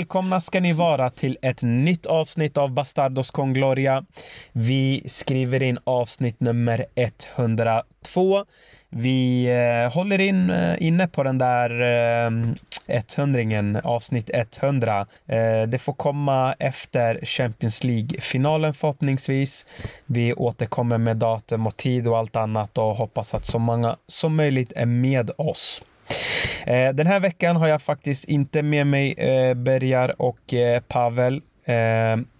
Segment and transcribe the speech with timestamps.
[0.00, 4.04] Välkomna ska ni vara till ett nytt avsnitt av Bastardos con Gloria.
[4.52, 8.44] Vi skriver in avsnitt nummer 102.
[8.88, 11.80] Vi eh, håller in, eh, inne på den där
[12.86, 15.06] eh, 100 avsnitt 100.
[15.26, 19.66] Eh, det får komma efter Champions League-finalen förhoppningsvis.
[20.06, 24.36] Vi återkommer med datum och tid och allt annat och hoppas att så många som
[24.36, 25.82] möjligt är med oss.
[26.66, 31.42] Eh, den här veckan har jag faktiskt inte med mig eh, Bergar och eh, Pavel.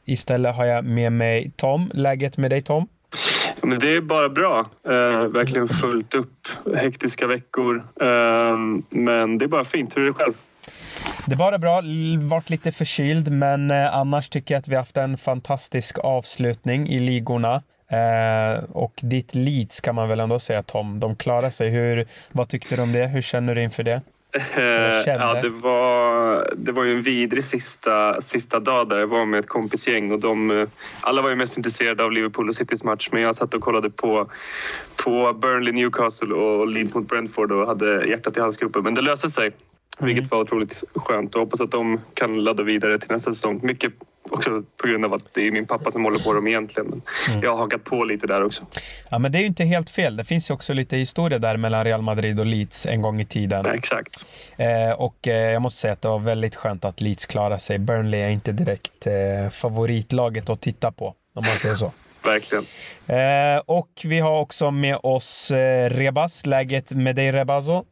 [0.05, 1.91] Istället har jag med mig Tom.
[1.95, 2.89] Läget med dig Tom?
[3.63, 4.59] Men det är bara bra.
[4.85, 6.49] Eh, verkligen fullt upp.
[6.77, 7.77] Hektiska veckor.
[8.01, 8.59] Eh,
[8.91, 9.97] men det är bara fint.
[9.97, 10.33] Hur är det själv?
[11.27, 11.83] Det är bara bra.
[12.21, 17.63] Vart lite förkyld, men annars tycker jag att vi haft en fantastisk avslutning i ligorna.
[17.91, 21.71] Eh, och ditt Leeds kan man väl ändå säga Tom, de klarar sig.
[21.71, 23.07] Hur, vad tyckte du om det?
[23.07, 24.01] Hur känner du inför det?
[25.07, 29.41] Ja, det var, det var ju en vidrig sista, sista dag där jag var med
[29.41, 30.67] ett kompisgäng och de,
[31.01, 33.91] alla var ju mest intresserade av Liverpool och Citys match men jag satt och kollade
[33.91, 34.31] på,
[34.97, 38.83] på Burnley, Newcastle och Leeds mot Brentford och hade hjärtat i halsgropen.
[38.83, 39.53] Men det löste sig.
[40.01, 40.15] Mm.
[40.15, 43.61] Vilket var otroligt skönt och hoppas att de kan ladda vidare till nästa säsong.
[43.63, 43.93] Mycket
[44.31, 46.89] också på grund av att det är min pappa som håller på dem egentligen.
[46.89, 47.43] Men mm.
[47.43, 48.67] Jag har hakat på lite där också.
[49.11, 50.17] Ja, men det är ju inte helt fel.
[50.17, 53.25] Det finns ju också lite historia där mellan Real Madrid och Leeds en gång i
[53.25, 53.65] tiden.
[53.65, 54.25] Ja, exakt.
[54.57, 57.79] Eh, och eh, jag måste säga att det var väldigt skönt att Leeds klarade sig.
[57.79, 61.93] Burnley är inte direkt eh, favoritlaget att titta på, om man säger så.
[62.25, 62.65] Verkligen.
[63.07, 66.47] Eh, och vi har också med oss eh, Rebas.
[66.47, 67.85] Läget med dig Rebazo?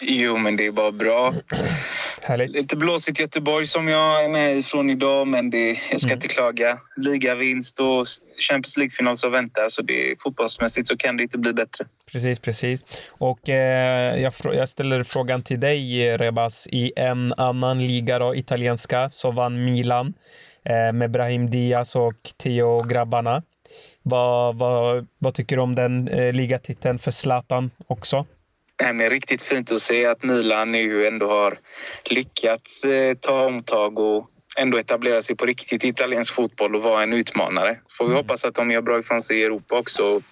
[0.00, 1.34] Jo, men det är bara bra.
[2.22, 2.50] Härligt.
[2.50, 6.16] Lite blåsigt Göteborg som jag är med ifrån idag, men det, jag ska mm.
[6.16, 6.78] inte klaga.
[6.96, 8.06] Ligavinst och
[8.48, 11.84] Champions League-final som väntar, så det, fotbollsmässigt så kan det inte bli bättre.
[12.12, 12.84] Precis, precis.
[13.08, 16.66] Och eh, jag, jag, ställer frågan till dig, Rebas.
[16.66, 20.14] I en annan liga, då, italienska, så vann Milan
[20.64, 23.42] eh, med Brahim Diaz och Theo-grabbarna.
[24.02, 28.26] Vad, vad, vad tycker du om den eh, ligatiteln för Zlatan också?
[28.78, 31.58] Är riktigt fint att se att Milan nu ändå har
[32.10, 37.02] lyckats eh, ta omtag och ändå etablera sig på riktigt i italiensk fotboll och vara
[37.02, 37.78] en utmanare.
[37.90, 38.16] Får vi mm.
[38.16, 40.22] hoppas att de gör bra ifrån sig i Europa också.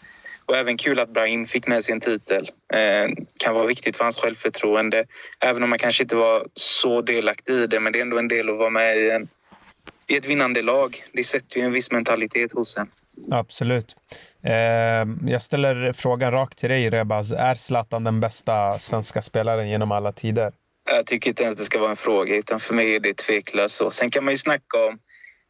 [0.47, 2.50] Och även kul att Brahim fick med sig en titel.
[2.75, 5.05] Eh, kan vara viktigt för hans självförtroende.
[5.41, 7.81] Även om man kanske inte var så delaktig i det.
[7.81, 9.28] Men det är ändå en del att vara med i, en,
[10.06, 11.05] i ett vinnande lag.
[11.12, 12.91] Det sätter ju en viss mentalitet hos en.
[13.30, 13.97] Absolut.
[14.42, 14.52] Eh,
[15.32, 17.32] jag ställer frågan rakt till dig, Rebaz.
[17.32, 20.52] Är Zlatan den bästa svenska spelaren genom alla tider?
[20.91, 23.76] Jag tycker inte ens det ska vara en fråga, utan för mig är det tveklöst
[23.76, 23.91] så.
[23.91, 24.98] Sen kan man ju snacka om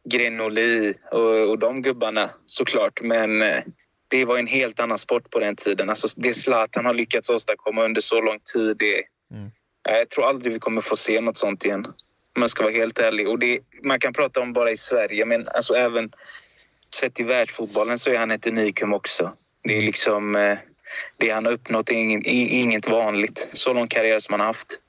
[0.09, 3.63] Grenoli och, och de gubbarna såklart, men eh,
[4.07, 5.89] det var en helt annan sport på den tiden.
[5.89, 9.51] Alltså det Zlatan har lyckats åstadkomma under så lång tid, det, mm.
[9.83, 11.85] jag tror aldrig vi kommer få se något sånt igen.
[12.35, 13.29] Om man ska vara helt ärlig.
[13.29, 16.11] Och det, man kan prata om bara i Sverige, men alltså även
[16.95, 19.33] sett i världsfotbollen så är han ett unikum också.
[19.63, 20.57] Det är liksom eh,
[21.17, 21.93] det han har uppnått är
[22.27, 23.49] inget, vanligt.
[23.53, 24.79] Så lång karriär som han har haft.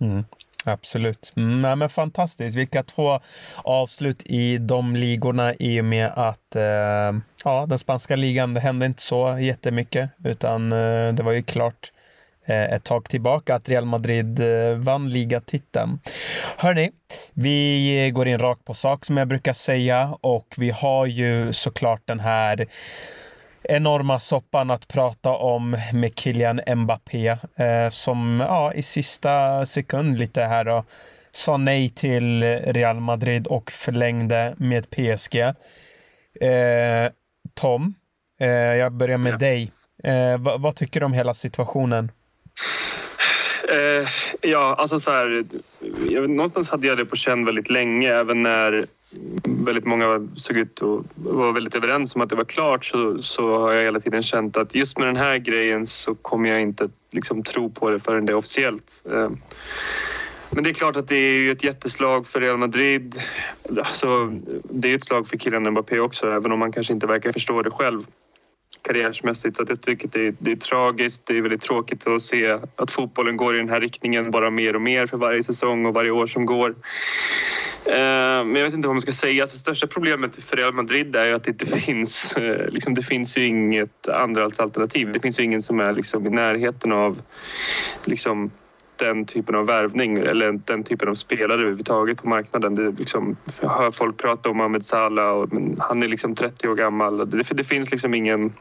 [0.00, 0.24] Mm.
[0.64, 1.32] Absolut.
[1.36, 2.56] Mm, men fantastiskt.
[2.56, 3.20] Vilka två
[3.56, 8.86] avslut i de ligorna i och med att eh, ja, den spanska ligan, det hände
[8.86, 11.92] inte så jättemycket utan eh, det var ju klart
[12.52, 15.98] ett tag tillbaka att Real Madrid eh, vann ligatiteln.
[16.56, 16.90] Hörni,
[17.32, 22.02] vi går in rakt på sak som jag brukar säga och vi har ju såklart
[22.04, 22.66] den här
[23.62, 30.42] enorma soppan att prata om med Kylian Mbappé eh, som ja, i sista sekund lite
[30.42, 30.84] här då
[31.32, 35.36] sa nej till Real Madrid och förlängde med PSG.
[36.40, 37.10] Eh,
[37.54, 37.94] Tom,
[38.40, 39.38] eh, jag börjar med ja.
[39.38, 39.72] dig.
[40.04, 42.10] Eh, vad tycker du om hela situationen?
[43.68, 44.08] Eh,
[44.40, 45.44] ja, alltså så här,
[46.08, 48.12] jag, någonstans hade jag det på känn väldigt länge.
[48.12, 48.86] Även när
[49.44, 53.58] väldigt många såg ut och var väldigt överens om att det var klart så, så
[53.58, 56.88] har jag hela tiden känt att just med den här grejen så kommer jag inte
[57.10, 59.02] liksom tro på det förrän det är officiellt.
[59.12, 59.30] Eh,
[60.50, 63.22] men det är klart att det är ju ett jätteslag för Real Madrid.
[63.78, 64.32] Alltså,
[64.62, 67.62] det är ett slag för killen Mbappé också, även om man kanske inte verkar förstå
[67.62, 68.06] det själv
[68.84, 69.56] karriärsmässigt.
[69.56, 71.26] Så att jag tycker det är, det är tragiskt.
[71.26, 74.76] Det är väldigt tråkigt att se att fotbollen går i den här riktningen bara mer
[74.76, 76.74] och mer för varje säsong och varje år som går.
[77.84, 79.42] Eh, men jag vet inte vad man ska säga.
[79.42, 82.32] Alltså, största problemet för Real Madrid är ju att det inte finns...
[82.36, 85.12] Eh, liksom, det finns ju inget andrahandsalternativ.
[85.12, 87.22] Det finns ju ingen som är liksom, i närheten av
[88.04, 88.50] liksom,
[88.96, 92.74] den typen av värvning eller den typen av spelare överhuvudtaget på marknaden.
[92.74, 96.68] Det liksom, jag hör folk prata om Ahmed Salah och, men han är liksom 30
[96.68, 97.30] år gammal.
[97.30, 98.52] Det, det finns liksom ingen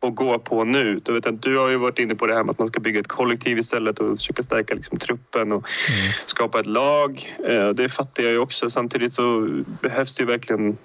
[0.00, 1.00] att gå på nu.
[1.04, 3.00] Du, vet, du har ju varit inne på det här med att man ska bygga
[3.00, 6.12] ett kollektiv istället och försöka stärka liksom, truppen och mm.
[6.26, 7.36] skapa ett lag.
[7.48, 8.70] Eh, det fattar jag ju också.
[8.70, 9.48] Samtidigt så
[9.80, 10.78] behövs det ju verkligen,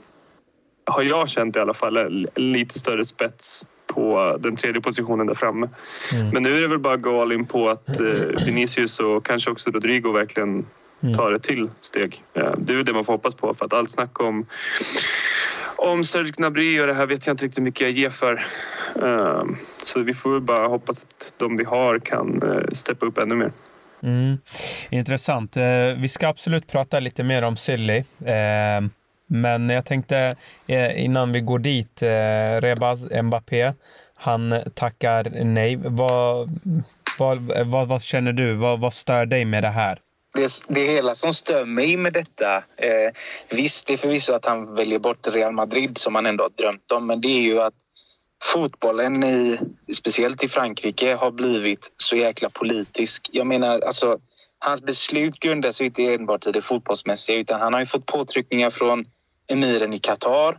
[0.85, 5.69] har jag känt i alla fall, lite större spets på den tredje positionen där framme.
[6.13, 6.29] Mm.
[6.29, 9.25] Men nu är det väl bara att gå all in på att eh, Vinicius och
[9.25, 10.65] kanske också Rodrigo verkligen
[11.01, 11.15] mm.
[11.15, 12.23] tar ett till steg.
[12.33, 14.45] Eh, det är det man får hoppas på för att allt snack om
[15.81, 18.45] om Serge Gnabry och det här vet jag inte riktigt hur mycket jag ger för.
[18.95, 19.43] Eh,
[19.83, 22.41] så vi får väl bara hoppas att de vi har kan
[22.73, 23.51] steppa upp ännu mer.
[24.03, 24.38] Mm.
[24.89, 25.57] Intressant.
[25.97, 28.03] Vi ska absolut prata lite mer om Silly.
[29.31, 30.35] Men jag tänkte
[30.67, 33.73] eh, innan vi går dit, eh, Rebaz Mbappé,
[34.15, 35.75] han tackar nej.
[35.75, 36.49] Vad,
[37.17, 38.53] vad, vad, vad känner du?
[38.53, 39.99] Vad, vad stör dig med det här?
[40.33, 42.55] Det, det hela som stör mig med detta...
[42.57, 43.11] Eh,
[43.49, 46.91] visst, det är förvisso att han väljer bort Real Madrid som han ändå har drömt
[46.91, 47.73] om men det är ju att
[48.41, 49.59] fotbollen, i,
[49.93, 53.29] speciellt i Frankrike, har blivit så jäkla politisk.
[53.31, 54.19] Jag menar, alltså,
[54.59, 58.69] hans beslut grundar sig inte enbart i det fotbollsmässiga utan han har ju fått påtryckningar
[58.69, 59.05] från
[59.47, 60.57] emiren i Qatar.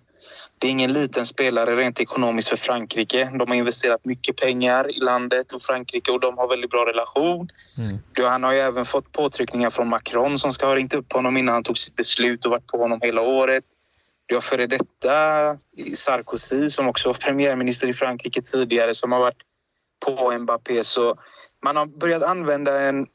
[0.58, 3.30] Det är ingen liten spelare rent ekonomiskt för Frankrike.
[3.38, 7.48] De har investerat mycket pengar i landet och Frankrike och de har väldigt bra relation.
[7.78, 7.98] Mm.
[8.16, 11.54] Han har ju även fått påtryckningar från Macron som ska ha ringt upp honom innan
[11.54, 13.64] han tog sitt beslut och varit på honom hela året.
[14.26, 15.58] Du har före detta
[15.94, 19.42] Sarkozy som också var premiärminister i Frankrike tidigare som har varit
[20.06, 20.84] på Mbappé.
[20.84, 21.16] Så
[21.64, 23.06] man har börjat använda en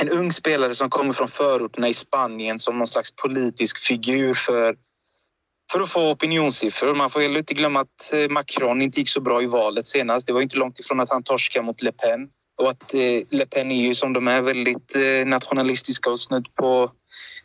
[0.00, 4.76] en ung spelare som kommer från förorterna i Spanien som någon slags politisk figur för
[5.72, 6.94] för att få opinionssiffror.
[6.94, 10.26] Man får heller inte glömma att eh, Macron inte gick så bra i valet senast.
[10.26, 12.28] Det var inte långt ifrån att han torskade mot Le Pen.
[12.62, 16.54] Och att eh, Le Pen är ju som de är väldigt eh, nationalistiska och snudd
[16.54, 16.90] på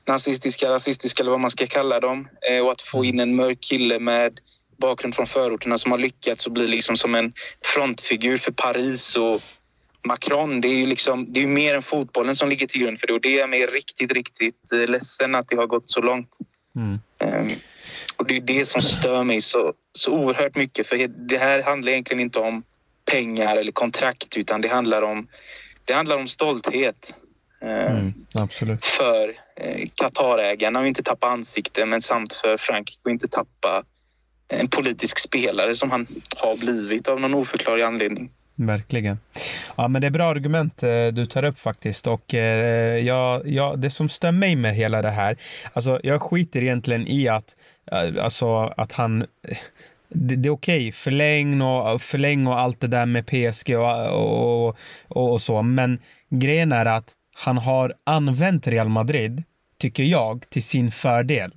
[0.07, 2.27] nazistiska, rasistiska eller vad man ska kalla dem.
[2.63, 4.39] Och att få in en mörk kille med
[4.77, 9.41] bakgrund från förorterna som har lyckats och bli liksom som en frontfigur för Paris och
[10.05, 13.07] Macron, det är ju liksom, det är mer än fotbollen som ligger till grund för
[13.07, 16.37] det och det är mig riktigt, riktigt ledsen att det har gått så långt.
[16.75, 16.99] Mm.
[17.19, 17.51] Um,
[18.17, 20.87] och det är det som stör mig så, så oerhört mycket.
[20.87, 22.63] För det här handlar egentligen inte om
[23.11, 25.27] pengar eller kontrakt utan det handlar om,
[25.85, 27.15] det handlar om stolthet.
[27.61, 28.85] Eh, mm, absolut.
[28.85, 33.83] För eh, Eh, Qatarägarna och inte tappa ansikte men samt för Frankrike och inte tappa
[34.51, 36.07] eh, en politisk spelare som han
[36.37, 38.29] har blivit av någon oförklarlig anledning.
[38.55, 39.19] Verkligen.
[39.75, 42.07] Ja, men det är bra argument eh, du tar upp faktiskt.
[42.07, 45.37] Och eh, ja, ja, det som stör mig med hela det här,
[45.73, 47.55] alltså jag skiter egentligen i att,
[47.91, 49.57] eh, alltså, att han eh,
[50.09, 50.91] det, det, är okej, okay.
[50.91, 55.61] förläng, och, förläng och allt det där med PSG och, och, och, och, så.
[55.61, 55.99] Men
[56.29, 59.43] grejen är att han har använt Real Madrid,
[59.77, 61.51] tycker jag, till sin fördel.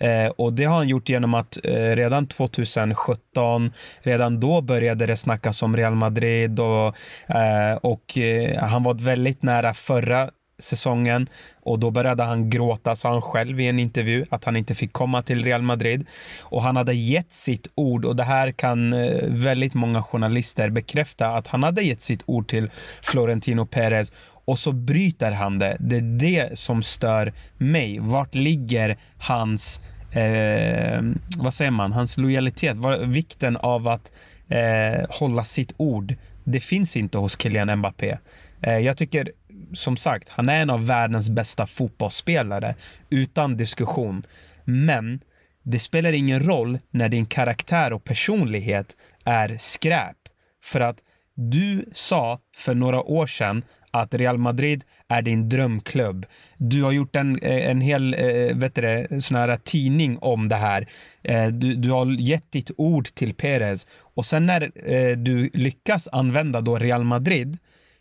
[0.00, 3.72] Eh, och det har han gjort genom att eh, redan 2017,
[4.02, 9.42] redan då började det snackas om Real Madrid och, eh, och eh, han var väldigt
[9.42, 11.28] nära förra säsongen
[11.62, 14.92] och då började han gråta, sa han själv i en intervju, att han inte fick
[14.92, 16.06] komma till Real Madrid.
[16.40, 21.28] Och han hade gett sitt ord och det här kan eh, väldigt många journalister bekräfta
[21.28, 22.70] att han hade gett sitt ord till
[23.02, 24.12] Florentino Perez
[24.48, 25.76] och så bryter han det.
[25.80, 27.98] Det är det som stör mig.
[27.98, 29.80] Vart ligger hans,
[30.12, 31.02] eh,
[31.38, 32.76] vad säger man, hans lojalitet?
[32.76, 34.12] Var, vikten av att
[34.48, 36.14] eh, hålla sitt ord.
[36.44, 38.18] Det finns inte hos Kylian Mbappé.
[38.62, 39.32] Eh, jag tycker
[39.72, 42.74] som sagt, han är en av världens bästa fotbollsspelare
[43.10, 44.22] utan diskussion.
[44.64, 45.20] Men
[45.62, 50.16] det spelar ingen roll när din karaktär och personlighet är skräp.
[50.62, 50.98] För att
[51.34, 56.26] du sa för några år sedan att Real Madrid är din drömklubb.
[56.56, 60.56] Du har gjort en, eh, en hel eh, vet du, sån här tidning om det
[60.56, 60.88] här.
[61.22, 64.70] Eh, du, du har gett ditt ord till Perez och sen när
[65.16, 67.58] du lyckas använda då Real Madrid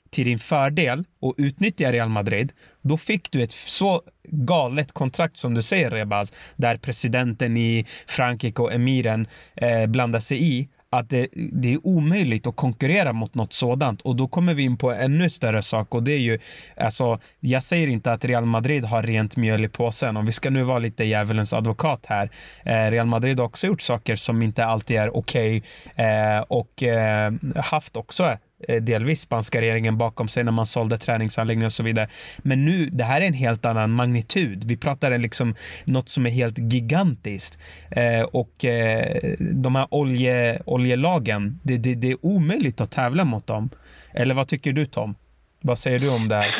[0.09, 5.53] till din fördel och utnyttja Real Madrid, då fick du ett så galet kontrakt som
[5.53, 11.27] du säger Rebaz, där presidenten i Frankrike och emiren eh, blandar sig i att det,
[11.51, 15.17] det, är omöjligt att konkurrera mot något sådant och då kommer vi in på en
[15.17, 16.39] ännu större sak och det är ju
[16.77, 17.19] alltså.
[17.39, 20.63] Jag säger inte att Real Madrid har rent mjöl i påsen om vi ska nu
[20.63, 22.29] vara lite djävulens advokat här.
[22.65, 25.63] Eh, Real Madrid har också gjort saker som inte alltid är okej
[25.93, 30.97] okay, eh, och eh, haft också Eh, delvis spanska regeringen bakom sig när man sålde
[30.97, 32.09] träningsanläggningar och så vidare.
[32.37, 34.63] Men nu, det här är en helt annan magnitud.
[34.63, 37.59] Vi pratar liksom något som är helt gigantiskt.
[37.91, 43.47] Eh, och eh, de här olje, oljelagen, det, det, det är omöjligt att tävla mot
[43.47, 43.69] dem.
[44.13, 45.15] Eller vad tycker du Tom?
[45.61, 46.55] Vad säger du om det här?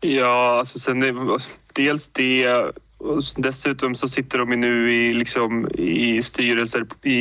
[0.00, 1.38] Ja, alltså sen det,
[1.72, 2.72] dels det
[3.36, 7.12] dessutom så sitter de nu i, liksom, i styrelser i,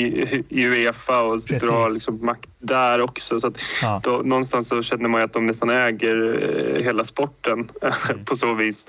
[0.49, 1.69] i Uefa och sitter Precis.
[1.69, 3.39] och har liksom makt där också.
[3.39, 4.01] Så att Ja.
[4.03, 8.25] då, någonstans så känner man ju att de nästan äger eh, hela sporten Mm.
[8.25, 8.87] på så vis.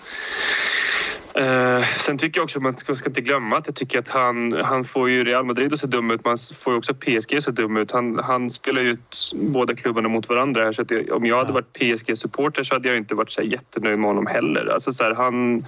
[1.34, 4.52] Eh, sen tycker jag också man ska, ska inte glömma att jag tycker att han,
[4.52, 6.24] han får ju Real Madrid att se dum ut.
[6.24, 7.90] Man får ju också PSG att se dum ut.
[7.92, 10.64] Han, han spelar ju ut båda klubbarna mot varandra.
[10.64, 13.42] Här, så att jag, om jag hade varit PSG-supporter så hade jag inte varit så
[13.42, 14.66] jättenöjd med honom heller.
[14.66, 15.66] Alltså så här, han,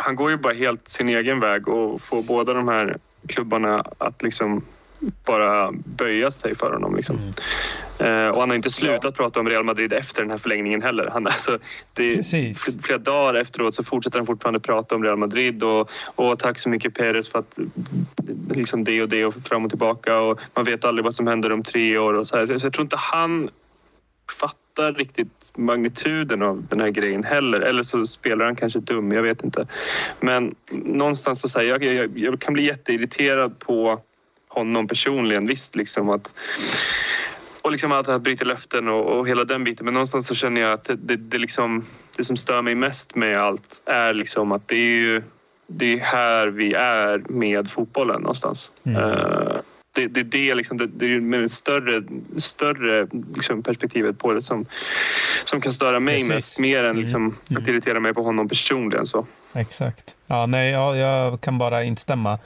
[0.00, 4.22] han går ju bara helt sin egen väg och får båda de här klubbarna att
[4.22, 4.62] liksom
[5.24, 6.96] bara böja sig för honom.
[6.96, 7.16] Liksom.
[7.16, 7.34] Mm.
[7.98, 11.10] Eh, och han har inte slutat prata om Real Madrid efter den här förlängningen heller.
[11.12, 11.58] Han, alltså,
[11.94, 12.76] det, Precis.
[12.82, 16.68] Flera dagar efteråt så fortsätter han fortfarande prata om Real Madrid och, och tack så
[16.68, 17.58] mycket Perez för att
[18.50, 21.52] liksom det och det och fram och tillbaka och man vet aldrig vad som händer
[21.52, 22.46] om tre år och så här.
[22.46, 23.50] Så jag tror inte han
[24.32, 27.60] fattar riktigt magnituden av den här grejen heller.
[27.60, 29.66] Eller så spelar han kanske dum, jag vet inte.
[30.20, 34.00] Men någonstans så säger jag, jag, jag kan bli jätteirriterad på
[34.48, 35.46] honom personligen.
[35.46, 36.34] Visst, liksom att
[37.62, 39.84] och liksom att han bryter löften och, och hela den biten.
[39.84, 43.14] Men någonstans så känner jag att det, det, det, liksom, det som stör mig mest
[43.14, 45.22] med allt är liksom att det är ju
[45.66, 48.70] det är här vi är med fotbollen någonstans.
[48.84, 49.02] Mm.
[49.02, 49.56] Eh,
[50.00, 52.02] det, det, det, liksom, det, det är med det större,
[52.36, 54.66] större liksom perspektivet på det som,
[55.44, 56.28] som kan störa mig Precis.
[56.34, 56.58] mest.
[56.58, 57.02] Mer än Mm.
[57.02, 57.62] liksom Mm.
[57.62, 59.06] att irritera mig på honom personligen.
[59.06, 59.26] Så.
[59.54, 60.14] Exakt.
[60.26, 62.38] Ja, nej, ja, jag kan bara instämma.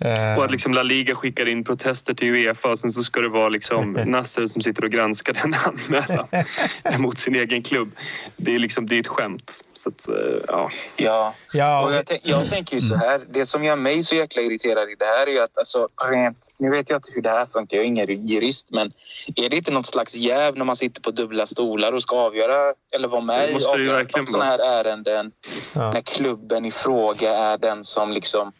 [0.00, 3.20] Eh, Och att liksom La Liga skickar in protester till Uefa och sen så ska
[3.20, 6.28] det vara liksom Nasser som sitter och granskar den anmälan
[7.02, 7.90] mot sin egen klubb.
[8.36, 9.64] Det är liksom det är ett skämt.
[9.74, 10.14] Så att, eh,
[10.48, 10.70] ja.
[10.96, 13.20] Ja, ja, och jag, jag tänker ju så här.
[13.30, 16.54] Det som gör mig så jäkla irriterad i det här är ju att alltså, rent...
[16.58, 18.92] Nu vet jag inte hur det här funkar, jag är ingen jurist, men
[19.36, 22.72] är det inte något slags jäv när man sitter på dubbla stolar och ska avgöra
[22.94, 25.30] eller vara med i sådana här ärenden
[25.74, 25.90] ja.
[25.90, 28.52] när klubben i fråga är den som liksom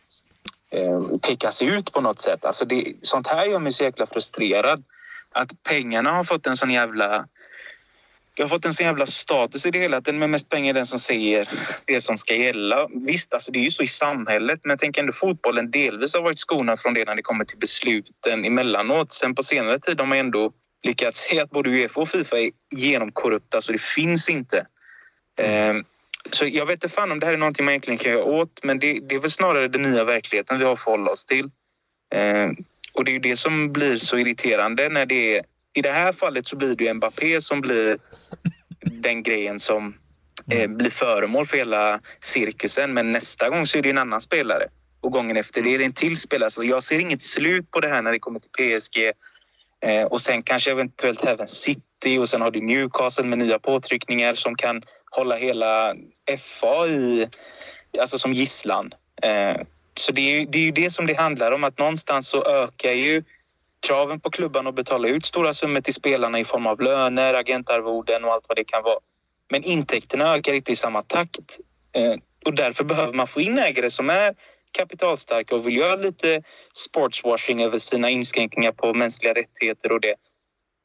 [0.70, 2.44] eh, pekas ut på något sätt.
[2.44, 4.84] Alltså det, sånt här gör mig så jäkla frustrerad.
[5.32, 7.26] Att pengarna har fått en sån jävla...
[8.34, 10.70] Det har fått en sån jävla status i det hela att den med mest pengar
[10.70, 11.48] är den som säger
[11.84, 12.88] det som ska gälla.
[13.06, 16.22] Visst, alltså det är ju så i samhället men jag tänker ändå fotbollen delvis har
[16.22, 19.12] varit skonad från det när det kommer till besluten emellanåt.
[19.12, 22.50] Sen på senare tid har man ändå lyckats se att både Uefa och Fifa är
[22.76, 24.66] genomkorrupta så det finns inte.
[25.38, 25.84] Ehm,
[26.30, 28.60] så jag vet inte fan om det här är någonting man egentligen kan göra åt
[28.62, 31.50] men det, det är väl snarare den nya verkligheten vi har att förhålla oss till.
[32.14, 32.48] Eh,
[32.92, 35.44] och det är ju det som blir så irriterande när det är...
[35.74, 37.98] I det här fallet så blir det ju Mbappé som blir
[38.80, 39.94] den grejen som
[40.52, 44.68] eh, blir föremål för hela cirkusen men nästa gång så är det en annan spelare.
[45.00, 46.50] Och gången efter det är det en till spelare.
[46.50, 49.12] Så jag ser inget slut på det här när det kommer till PSG.
[49.80, 54.34] Eh, och sen kanske eventuellt även City och sen har du Newcastle med nya påtryckningar
[54.34, 54.82] som kan
[55.18, 55.94] hålla hela
[56.38, 57.28] FA i,
[57.98, 58.94] alltså som gisslan.
[59.22, 59.56] Eh,
[59.94, 62.44] så det är, ju, det är ju det som det handlar om att någonstans så
[62.44, 63.24] ökar ju
[63.86, 68.24] kraven på klubban att betala ut stora summor till spelarna i form av löner, agentarvoden
[68.24, 68.98] och allt vad det kan vara.
[69.50, 71.58] Men intäkterna ökar inte i samma takt
[71.92, 74.34] eh, och därför behöver man få in ägare som är
[74.72, 76.42] kapitalstarka och vill göra lite
[76.74, 80.14] sportswashing över sina inskränkningar på mänskliga rättigheter och det.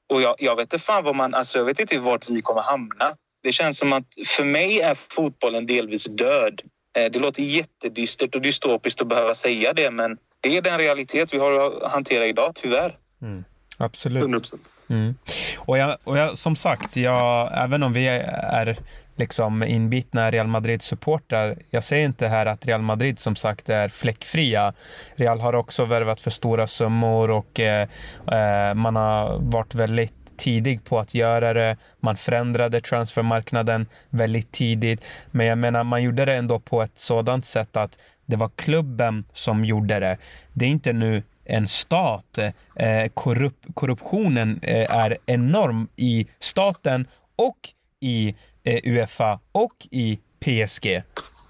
[0.10, 2.62] Och jag, jag vet inte fan vad man, alltså jag vet inte vart vi kommer
[2.62, 3.16] hamna.
[3.44, 6.62] Det känns som att för mig är fotbollen delvis död.
[6.98, 11.34] Eh, Det låter jättedystert och dystopiskt att behöva säga det men det är den realitet
[11.34, 12.98] vi har att hantera idag, tyvärr.
[13.22, 13.44] Mm.
[13.78, 14.22] Absolut.
[14.22, 14.74] 100 procent.
[14.90, 15.16] Mm.
[15.60, 18.78] Och, jag, och jag, som sagt, jag, även om vi är
[19.16, 24.74] liksom inbitna Real Madrid-supportrar, jag säger inte här att Real Madrid som sagt är fläckfria.
[25.16, 27.88] Real har också värvat för stora summor och eh,
[28.32, 31.78] eh, man har varit väldigt tidig på att göra det.
[32.00, 35.06] Man förändrade transfermarknaden väldigt tidigt.
[35.32, 39.26] Men jag menar, man gjorde det ändå på ett sådant sätt att det var klubben
[39.34, 40.18] som gjorde det.
[40.54, 42.38] Det är inte nu en stat.
[42.76, 47.58] Eh, korrup korruptionen eh, är enorm i staten och
[48.00, 51.04] i eh, Uefa och i PSG.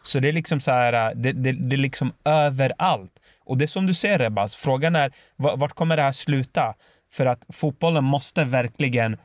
[0.03, 3.11] Så det är liksom så här, det, det, det är liksom överallt.
[3.45, 6.73] Och det är som du säger Rebas, frågan är vart kommer det här sluta?
[7.13, 9.17] För att fotbollen måste verkligen,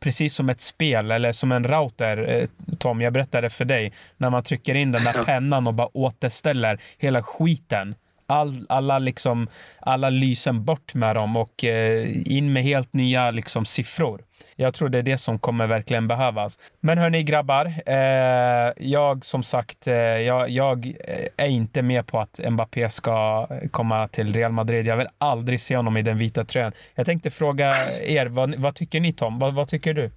[0.00, 4.30] precis som ett spel eller som en router, eh, Tom, jag berättade för dig, när
[4.30, 7.94] man trycker in den där pennan och bara återställer hela skiten.
[8.30, 9.48] All, alla, liksom,
[9.80, 14.20] alla lysen bort med dem och eh, in med helt nya liksom, siffror.
[14.56, 16.58] Jag tror det är det som kommer verkligen behövas.
[16.80, 22.20] Men hörni grabbar, eh, jag som sagt, eh, jag, jag eh, är inte med på
[22.20, 24.86] att Mbappé ska komma till Real Madrid.
[24.86, 26.72] Jag vill aldrig se honom i den vita tröjan.
[26.94, 29.38] Jag tänkte fråga er, vad, vad tycker ni Tom?
[29.38, 30.10] Vad, vad tycker du?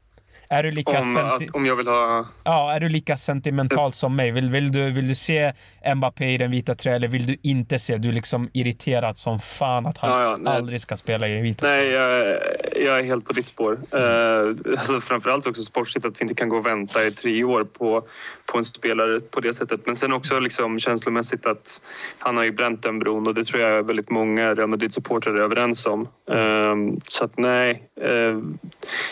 [0.51, 2.25] Är du lika, Om, att, om jag vill ha...
[2.43, 4.31] ja, är du lika sentimental som mig?
[4.31, 5.53] Vill, vill, du, vill du se
[5.96, 7.98] Mbappé i den vita tröjan eller vill du inte se?
[7.98, 10.58] Du är liksom irriterad som fan att han Ja, ja, nej.
[10.58, 12.10] aldrig ska spela i vita Nej, tröjan.
[12.10, 12.38] jag,
[12.86, 13.74] jag är helt på ditt spår.
[13.74, 17.63] Uh, alltså framförallt också sportsligt att vi inte kan gå och vänta i tre år
[17.63, 18.03] på,
[18.46, 19.81] på en spelare på det sättet.
[19.86, 21.81] Men sen också liksom känslomässigt att
[22.20, 25.41] han har ju bränt den bron och det tror jag väldigt många Real Madrid-supportrar är
[25.41, 26.08] överens om.
[26.31, 26.75] Eh,
[27.08, 28.41] så att nej, uh,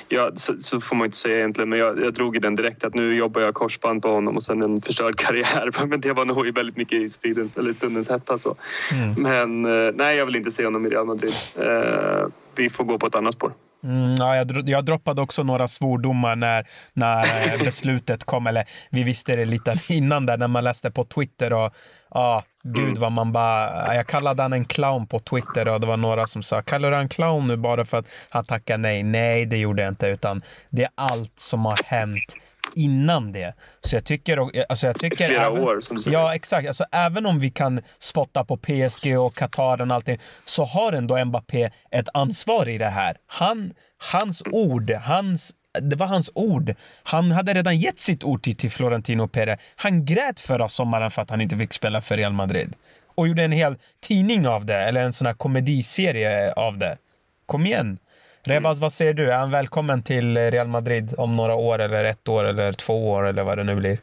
[0.08, 1.70] ja, så, så får man inte säga egentligen.
[1.70, 4.44] Men jag, jag drog i den direkt att nu jobbar jag korsband på honom och
[4.44, 5.72] sen en förstörd karriär.
[5.86, 8.38] Men det var nog väldigt mycket i stridens, eller stundens hetta.
[8.38, 8.56] Så.
[8.94, 9.14] Mm.
[9.22, 11.34] Men eh, nej, jag vill inte se honom i Real Madrid.
[11.56, 13.52] Eh, vi får gå på ett annat spår.
[13.84, 18.48] Mm, ja, jag, jag droppade också några svordomar när, när eh, beslutet kom.
[18.48, 21.54] Eller vi visste det lite innan där när man läste på Twitter.
[21.54, 21.74] och
[22.14, 23.96] Ja, gud vad man bara...
[23.96, 26.98] Jag kallade han en clown på Twitter och det var några som sa kallar du
[26.98, 29.04] han clown nu bara för att han tackar nej?
[29.04, 30.08] Nej, det gjorde jag inte.
[30.08, 32.36] Utan det är allt som har hänt
[32.76, 33.54] innan det.
[33.82, 34.66] Så jag tycker...
[34.70, 36.12] Alltså jag tycker Flera även, år, som du.
[36.12, 36.68] Ja, exakt.
[36.68, 41.26] Alltså, även om vi kan spotta på PSG och Qatar och allting så har ändå
[41.26, 43.18] Mbappé ett ansvar i det här.
[43.28, 43.74] Han,
[44.12, 46.76] hans ord, hans det var hans ord.
[47.04, 49.60] Han hade redan gett sitt ord till, till Florentino Perez.
[49.76, 52.74] Han grät förra sommaren för att han inte fick spela för Real Madrid.
[53.16, 56.98] Och gjorde en hel tidning av det, eller en sån här komediserie av det.
[57.46, 57.98] Kom igen!
[58.44, 59.32] Rebaz, vad säger du?
[59.32, 63.28] Är han välkommen till Real Madrid om några år, eller ett år, eller två år,
[63.28, 64.00] eller vad det nu blir?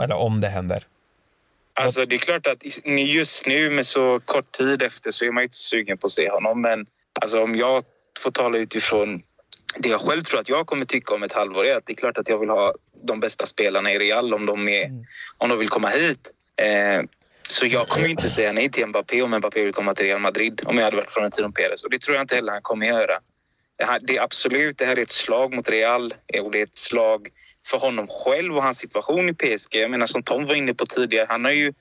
[0.00, 0.86] Eller om det händer.
[1.74, 5.42] Alltså det är klart att just nu med så kort tid efter så är man
[5.42, 6.60] inte sugen på att se honom.
[6.60, 6.86] Men
[7.20, 7.82] alltså om jag
[8.18, 9.22] får tala utifrån
[9.78, 11.96] det jag själv tror att jag kommer tycka om ett halvår är att det är
[11.96, 14.90] klart att jag vill ha de bästa spelarna i Real om de, är,
[15.38, 16.32] om de vill komma hit.
[16.56, 17.02] Eh,
[17.48, 20.62] så jag kommer inte säga nej till Mbappé om Mbappé vill komma till Real Madrid
[20.66, 21.84] om jag hade varit Florentino Perez.
[21.84, 23.18] Och det tror jag inte heller han kommer göra.
[23.78, 26.62] Det, här, det är absolut, det här är ett slag mot Real och det är
[26.62, 27.28] ett slag
[27.66, 29.74] för honom själv och hans situation i PSG.
[29.74, 31.72] Jag menar som Tom var inne på tidigare, han har ju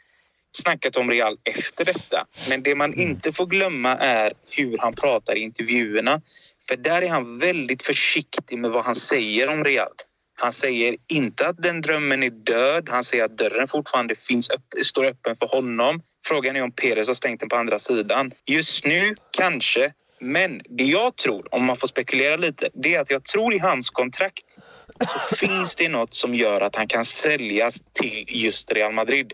[0.52, 2.26] snackat om Real efter detta.
[2.50, 6.22] Men det man inte får glömma är hur han pratar i intervjuerna.
[6.68, 9.94] För där är han väldigt försiktig med vad han säger om Real.
[10.38, 12.90] Han säger inte att den drömmen är död.
[12.90, 16.02] Han säger att dörren fortfarande finns upp, står öppen för honom.
[16.28, 18.32] Frågan är om Perez har stängt den på andra sidan.
[18.46, 19.94] Just nu, kanske.
[20.20, 23.58] Men det jag tror, om man får spekulera lite, det är att jag tror i
[23.60, 24.58] hans kontrakt
[25.30, 29.34] så finns det något som gör att han kan säljas till just Real Madrid.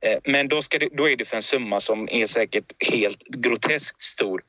[0.00, 3.22] Eh, Men då, ska det, då är det för en summa som är säkert helt
[3.28, 4.42] groteskt stor.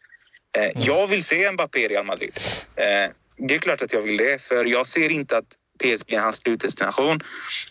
[0.58, 2.40] Eh, Jag vill se Mbappé i Real Madrid.
[2.76, 5.46] Eh, Det är klart att jag vill det, för jag ser inte att
[5.80, 7.20] PSG är hans slutdestination.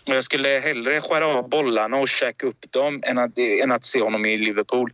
[0.07, 3.85] Och jag skulle hellre skära av bollarna och käka upp dem än att, än att
[3.85, 4.93] se honom i Liverpool.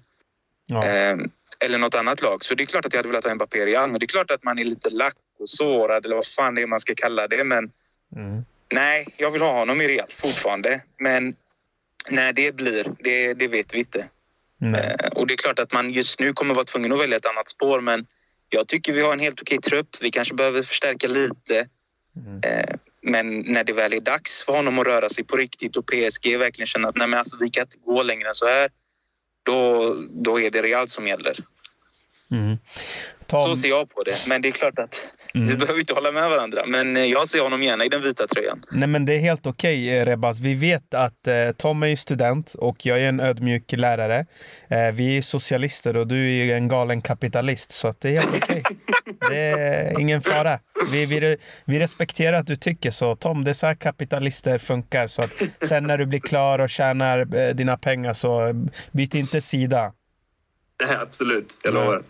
[0.66, 0.86] Ja.
[0.86, 1.16] Eh,
[1.64, 2.44] eller något annat lag.
[2.44, 3.90] Så det är klart att jag hade velat ha Mbappé i Real.
[3.90, 6.62] Men det är klart att man är lite lack och sårad eller vad fan det
[6.62, 7.44] är man ska kalla det.
[7.44, 7.70] Men
[8.16, 8.44] Mm.
[8.72, 10.80] nej, jag vill ha honom i Real fortfarande.
[10.98, 11.34] Men
[12.08, 14.08] när det blir, det, det vet vi inte.
[14.76, 17.26] Eh, och det är klart att man just nu kommer vara tvungen att välja ett
[17.26, 17.80] annat spår.
[17.80, 18.06] Men
[18.48, 19.96] jag tycker vi har en helt okej trupp.
[20.00, 21.68] Vi kanske behöver förstärka lite.
[22.16, 22.40] Mm.
[22.42, 25.86] Eh, men när det väl är dags för honom att röra sig på riktigt och
[25.86, 28.70] PSG verkligen känner att nej, men alltså, vi kan inte gå längre än så här.
[29.42, 31.36] Då, då är det Real som gäller.
[32.30, 32.58] Mm.
[33.20, 34.26] Så Tom, ser jag på det.
[34.28, 35.48] Men det är klart att Mm.
[35.48, 36.62] vi behöver inte hålla med varandra.
[36.66, 38.64] Men eh, jag ser honom gärna i den vita tröjan.
[38.70, 40.40] nej men det är helt okej eh, Rebas.
[40.40, 44.26] Vi vet att eh, Tom är ju student och jag är en ödmjuk lärare.
[44.68, 48.42] Eh, vi är socialister och du är en galen kapitalist så att det är helt
[48.42, 48.62] okej.
[49.30, 50.60] det är ingen fara.
[50.92, 53.16] Vi, vi, vi respekterar att du tycker så.
[53.16, 55.06] Tom, det är så här kapitalister funkar.
[55.06, 55.30] Så att
[55.68, 58.54] sen när du blir klar och tjänar eh, dina pengar så eh,
[58.92, 59.92] byt inte sida.
[60.80, 62.02] Nej, absolut, jag lovar.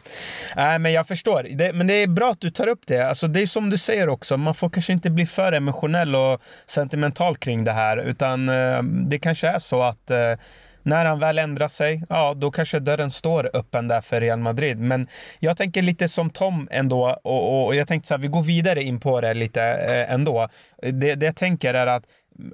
[0.56, 1.46] Nej, men jag förstår.
[1.50, 3.08] Det, men det är bra att du tar upp det.
[3.08, 6.42] Alltså, det är som du säger också, man får kanske inte bli för emotionell och
[6.66, 7.96] sentimental kring det här.
[7.96, 10.34] Utan eh, det kanske är så att eh,
[10.82, 14.78] när han väl ändrar sig, ja, då kanske dörren står öppen där för Real Madrid.
[14.78, 18.28] Men jag tänker lite som Tom ändå, och, och, och jag tänkte så här, vi
[18.28, 20.48] går vidare in på det lite eh, ändå.
[20.82, 22.04] Det, det jag tänker är att,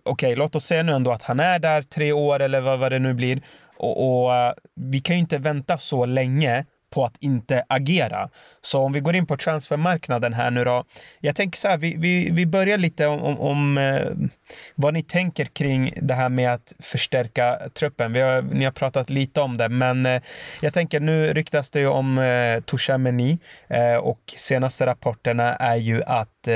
[0.03, 2.93] okej, låt oss säga nu ändå att han är där tre år eller vad, vad
[2.93, 3.43] det nu blir.
[3.77, 8.29] Och, och eh, vi kan ju inte vänta så länge på att inte agera.
[8.63, 10.85] Så om vi går in på transfermarknaden här nu då.
[11.21, 14.29] Jag tänker så här, vi, vi, vi börjar lite om, om, om eh,
[14.75, 18.13] vad ni tänker kring det här med att förstärka truppen.
[18.13, 20.23] Vi har, ni har pratat lite om det, men eh,
[20.61, 26.03] jag tänker nu ryktas det ju om eh, Touchameni eh, och senaste rapporterna är ju
[26.03, 26.53] att eh,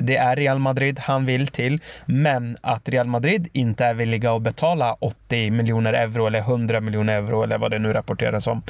[0.00, 4.42] det är Real Madrid han vill till, men att Real Madrid inte är villiga att
[4.42, 8.62] betala 80 miljoner euro eller 100 miljoner euro eller vad det nu rapporteras om.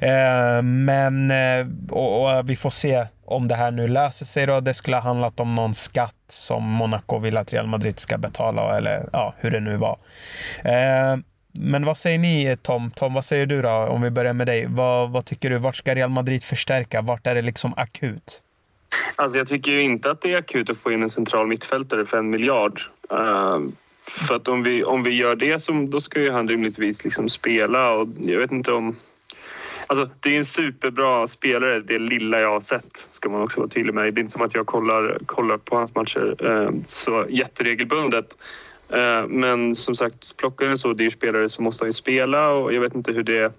[0.00, 4.24] Eh, Eh, men, eh, och, och eh, vi får se om det här nu löser
[4.24, 7.98] sig då, det skulle ha handlat om någon skatt som Monaco vill att Real Madrid
[7.98, 9.98] ska betala eller ja, hur det nu var.
[11.52, 12.90] Men vad säger ni Tom?
[12.90, 13.70] Tom, vad säger du då?
[13.70, 14.66] Om vi börjar med dig.
[14.68, 15.58] Vad, vad tycker du?
[15.58, 17.00] Vart ska Real Madrid förstärka?
[17.00, 18.42] Vart är det liksom akut?
[19.16, 22.06] Alltså jag tycker ju inte att det är akut att få in en central mittfältare
[22.06, 22.82] för en miljard.
[23.12, 23.58] Uh,
[24.06, 27.28] för att om vi, om vi gör det så, då ska ju han rimligtvis liksom
[27.28, 28.96] spela och jag vet inte om...
[29.86, 33.70] Alltså det är en superbra spelare, det lilla jag har sett ska man också vara
[33.70, 34.14] tydlig med.
[34.14, 38.38] Det är inte som att jag kollar, kollar på hans matcher eh, så jätteregelbundet.
[38.88, 42.74] Eh, men som sagt, plockar en så dyr spelare så måste han ju spela och
[42.74, 43.52] jag vet inte hur det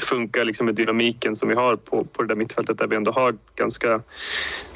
[0.00, 3.10] funkar liksom med dynamiken som vi har på, på det där mittfältet där vi ändå
[3.10, 4.00] har ganska,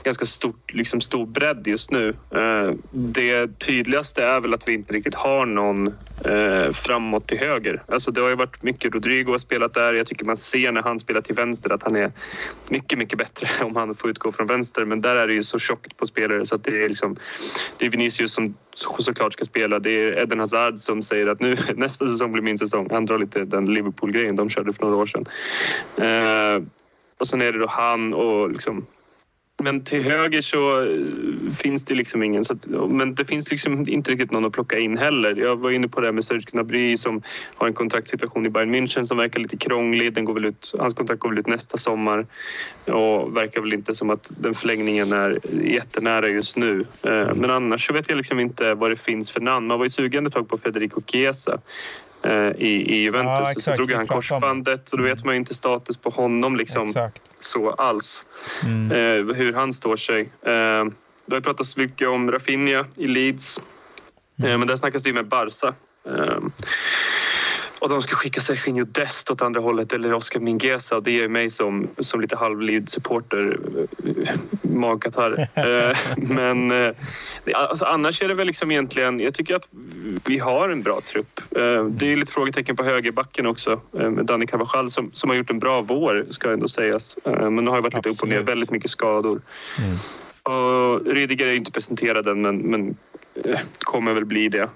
[0.03, 2.09] ganska stort, liksom stor bredd just nu.
[2.09, 5.87] Eh, det tydligaste är väl att vi inte riktigt har någon
[6.25, 7.83] eh, framåt till höger.
[7.89, 9.95] Alltså det har ju varit mycket Rodrigo har spelat där.
[9.95, 12.13] Jag tycker man ser när han spelar till vänster att han är
[12.71, 14.85] mycket, mycket bättre om han får utgå från vänster.
[14.85, 17.17] Men där är det ju så tjockt på spelare så att det är liksom
[17.79, 19.79] det är Vinicius som såklart ska spela.
[19.79, 22.89] Det är Eden Hazard som säger att nu nästa säsong blir min säsong.
[22.91, 25.27] Han drar lite den Liverpool-grejen de körde för några år sedan.
[25.97, 26.63] Eh,
[27.19, 28.87] och sen är det då han och liksom
[29.63, 32.45] men till höger så eh, finns det liksom ingen.
[32.45, 35.37] Så att, men det finns liksom inte riktigt någon att plocka in heller.
[35.37, 37.23] Jag var inne på det här med Serge Gnabry som
[37.55, 40.13] har en kontraktsituation i Bayern München som verkar lite krånglig.
[40.13, 42.27] Den går väl ut, hans kontrakt går väl ut nästa sommar
[42.85, 46.87] och verkar väl inte som att den förlängningen är jättenära just nu.
[47.03, 49.67] Eh, men annars så vet jag liksom inte vad det finns för namn.
[49.67, 51.61] Man var ju sugen ett tag på Federico Chiesa
[52.57, 53.39] i, i Juventus.
[53.39, 56.57] Ja, exakt, så drog han korsbandet och då vet man ju inte status på honom
[56.57, 58.27] liksom så alls.
[58.63, 58.93] Mm.
[58.93, 60.21] Eh, hur han står sig.
[60.21, 60.85] Eh,
[61.27, 63.61] det har pratats mycket om Rafinha i Leeds.
[64.39, 64.51] Mm.
[64.51, 65.75] Eh, men där snackas det ju med Barca.
[66.07, 66.39] Eh,
[67.81, 71.01] och de ska skicka Serginho Dest åt andra hållet eller Oscar Mingueza.
[71.01, 73.59] Det ger mig som, som lite halvlid supporter
[74.27, 75.49] eh, magkatarr.
[75.61, 76.95] Eh, men eh,
[77.55, 79.21] alltså, annars är det väl liksom egentligen...
[79.21, 79.69] Jag tycker att
[80.27, 81.41] vi har en bra trupp.
[81.89, 83.81] Det är lite frågetecken på högerbacken också
[84.23, 87.19] Dani Carvajal som, som har gjort en bra vår ska ändå sägas.
[87.25, 89.41] Men nu har ju varit lite upp och ner, väldigt mycket skador.
[89.79, 89.97] Mm.
[90.43, 92.97] Och Rydiger är inte presenterad än men, men
[93.79, 94.69] kommer väl bli det.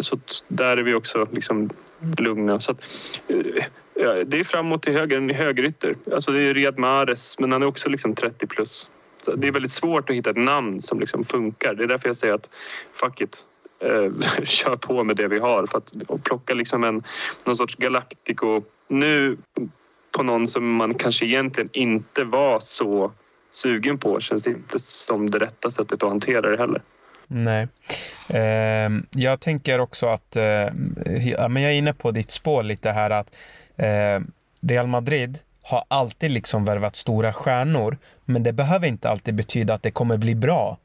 [0.00, 1.70] Så där är vi också liksom
[2.18, 2.60] lugna.
[2.60, 2.80] Så att,
[3.28, 5.96] eh, ja, det är framåt till höger, en högerytter.
[6.12, 8.90] Alltså det är Riyad Mahrez, men han är också liksom 30 plus.
[9.22, 11.74] Så det är väldigt svårt att hitta ett namn som liksom funkar.
[11.74, 12.50] Det är därför jag säger att
[12.92, 13.46] fuck it.
[13.80, 15.66] Eh, kör på med det vi har.
[15.66, 17.02] För att och plocka liksom en,
[17.44, 19.36] någon sorts Galactico nu
[20.16, 23.12] på någon som man kanske egentligen inte var så
[23.50, 26.82] sugen på känns inte som det rätta sättet att hantera det heller.
[27.28, 27.68] Nej.
[28.28, 30.72] Eh, jag tänker också att, eh,
[31.48, 33.36] men jag är inne på ditt spår lite här att
[33.76, 34.20] eh,
[34.62, 39.82] Real Madrid har alltid liksom värvat stora stjärnor, men det behöver inte alltid betyda att
[39.82, 40.78] det kommer bli bra.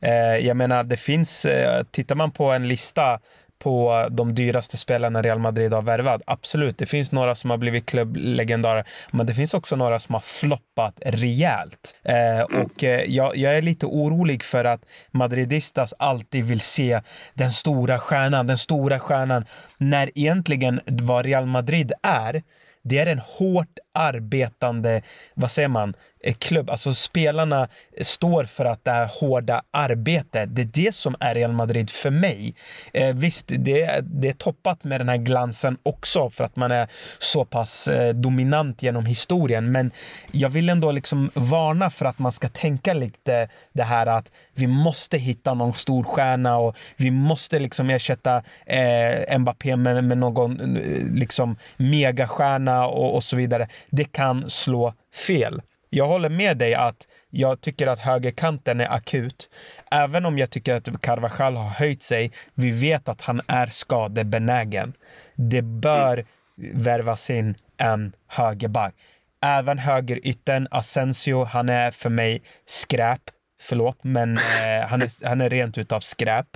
[0.00, 3.20] Eh, jag menar, det finns, eh, tittar man på en lista
[3.58, 6.22] på de dyraste spelarna Real Madrid har värvat.
[6.26, 10.20] Absolut, det finns några som har blivit klubblegendarer, men det finns också några som har
[10.20, 11.96] floppat rejält.
[12.04, 17.00] Eh, och eh, jag, jag, är lite orolig för att Madridistas alltid vill se
[17.34, 19.44] den stora stjärnan, den stora stjärnan,
[19.78, 22.42] när egentligen vad Real Madrid är,
[22.88, 25.02] det är en hårt arbetande,
[25.34, 26.70] vad säger man, Eh, klubb.
[26.70, 27.68] Alltså spelarna
[28.00, 32.10] står för att det här hårda arbetet, det är det som är Real Madrid för
[32.10, 32.54] mig.
[32.92, 36.88] Eh, visst, det, det är toppat med den här glansen också för att man är
[37.18, 39.72] så pass eh, dominant genom historien.
[39.72, 39.90] Men
[40.32, 44.66] jag vill ändå liksom varna för att man ska tänka lite det här att vi
[44.66, 50.76] måste hitta någon stor stjärna och vi måste liksom ersätta eh, Mbappé med, med någon
[50.76, 54.94] eh, liksom megastjärna och, och så vidare det kan slå
[55.26, 55.62] fel.
[55.90, 59.50] Jag håller med dig att jag tycker att högerkanten är akut.
[59.90, 62.32] Även om jag tycker att Carvajal har höjt sig.
[62.54, 64.92] Vi vet att han är skadebenägen.
[65.34, 66.24] Det bör
[66.56, 68.94] värvas in en högerback.
[69.42, 73.20] Även högeryttern Asensio, han är för mig skräp.
[73.60, 76.46] Förlåt, men eh, han, är, han är rent utav skräp.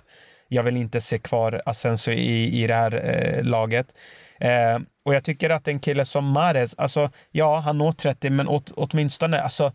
[0.53, 3.95] Jag vill inte se kvar Asensio i, i det här eh, laget.
[4.41, 8.49] Eh, och jag tycker att en kille som Mares, alltså ja, han når 30, men
[8.49, 9.73] åt, åtminstone, alltså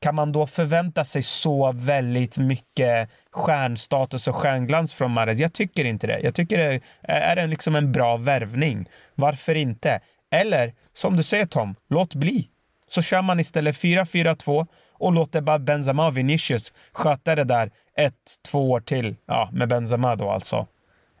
[0.00, 5.38] kan man då förvänta sig så väldigt mycket stjärnstatus och stjärnglans från Mares?
[5.38, 6.20] Jag tycker inte det.
[6.20, 8.88] Jag tycker det är en, liksom en bra värvning.
[9.14, 10.00] Varför inte?
[10.30, 12.48] Eller som du säger Tom, låt bli.
[12.88, 14.66] Så kör man istället 4-4-2
[15.00, 18.14] och låter bara Benzema och Vinicius sköta det där ett,
[18.50, 19.16] två år till.
[19.26, 20.66] Ja, med Benzema då alltså.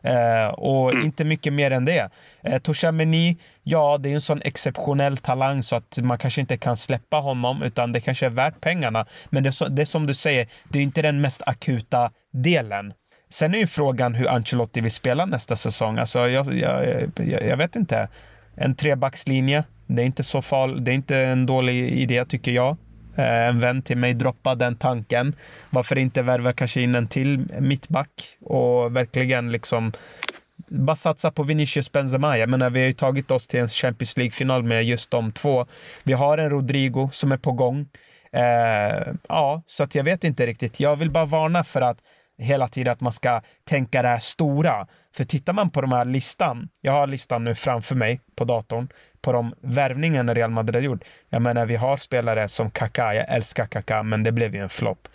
[0.02, 1.04] Eh, och mm.
[1.04, 2.10] inte mycket mer än det.
[2.42, 6.76] Eh, Toshameni, ja, det är en sån exceptionell talang så att man kanske inte kan
[6.76, 9.06] släppa honom, utan det kanske är värt pengarna.
[9.30, 12.92] Men det det är som du säger, det är inte den mest akuta delen.
[13.28, 15.98] Sen är ju frågan hur Ancelotti vill spela nästa säsong.
[15.98, 18.08] Alltså, jag, jag, jag, jag vet inte.
[18.54, 20.84] En trebackslinje, det är inte så farligt.
[20.84, 22.76] Det är inte en dålig idé tycker jag.
[23.16, 25.34] Eh, en vän till mig droppade den tanken.
[25.70, 29.92] Varför inte värva kanske in en till mittback och verkligen liksom
[30.68, 32.38] bara satsa på Vinicius Benzema.
[32.38, 35.66] Jag menar, vi har ju tagit oss till en Champions League-final med just de två.
[36.02, 37.88] Vi har en Rodrigo som är på gång.
[38.32, 40.80] Eh, ja, så att jag vet inte riktigt.
[40.80, 41.98] Jag vill bara varna för att
[42.38, 44.86] hela tiden att man ska tänka det här stora.
[45.14, 48.88] För tittar man på de här listan, jag har listan nu framför mig på datorn,
[49.22, 51.04] på de värvningarna Real Madrid har gjort.
[51.28, 54.68] Jag menar, vi har spelare som Kaká, jag älskar Kaká, men det blev ju en
[54.68, 55.08] flopp.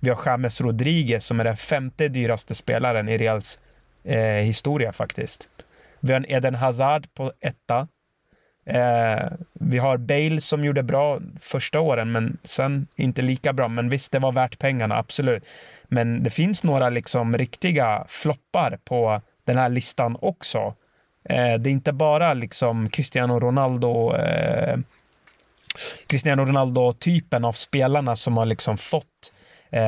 [0.00, 3.58] Vi har James Rodriguez som är den femte dyraste spelaren i Reals
[4.04, 5.48] eh, historia faktiskt.
[6.00, 7.88] Vi har en Eden Hazard på etta.
[8.66, 13.68] Eh, vi har Bale som gjorde bra första åren, men sen inte lika bra.
[13.68, 15.46] Men visst, det var värt pengarna, absolut.
[15.84, 20.74] Men det finns några liksom riktiga floppar på den här listan också.
[21.28, 24.78] Eh, det är inte bara liksom Cristiano Ronaldo eh,
[26.06, 29.32] Cristiano Ronaldo-typen av spelarna som har liksom fått
[29.70, 29.80] eh,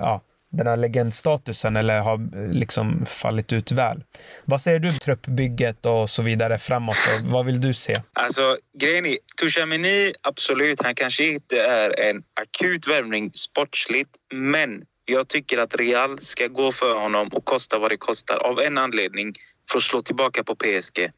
[0.00, 4.04] ja, den här legendstatusen eller har eh, liksom fallit ut väl.
[4.44, 6.96] Vad säger du om truppbygget och så vidare framåt?
[6.96, 8.02] Och vad vill du se?
[8.12, 15.28] Alltså, grejen är, Tushamini, absolut, han kanske inte är en akut värvning sportsligt, men jag
[15.28, 19.34] tycker att Real ska gå för honom och kosta vad det kostar av en anledning
[19.70, 21.10] för att slå tillbaka på PSG.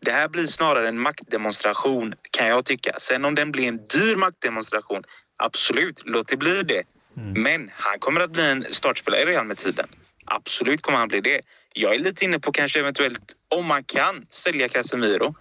[0.00, 2.94] Det här blir snarare en maktdemonstration kan jag tycka.
[2.98, 5.02] Sen om den blir en dyr maktdemonstration,
[5.38, 6.82] absolut, låt det bli det.
[7.16, 7.42] Mm.
[7.42, 9.88] Men han kommer att bli en startspelare i Real med tiden.
[10.24, 11.40] Absolut kommer han bli det.
[11.72, 15.34] Jag är lite inne på kanske eventuellt om man kan sälja Casemiro.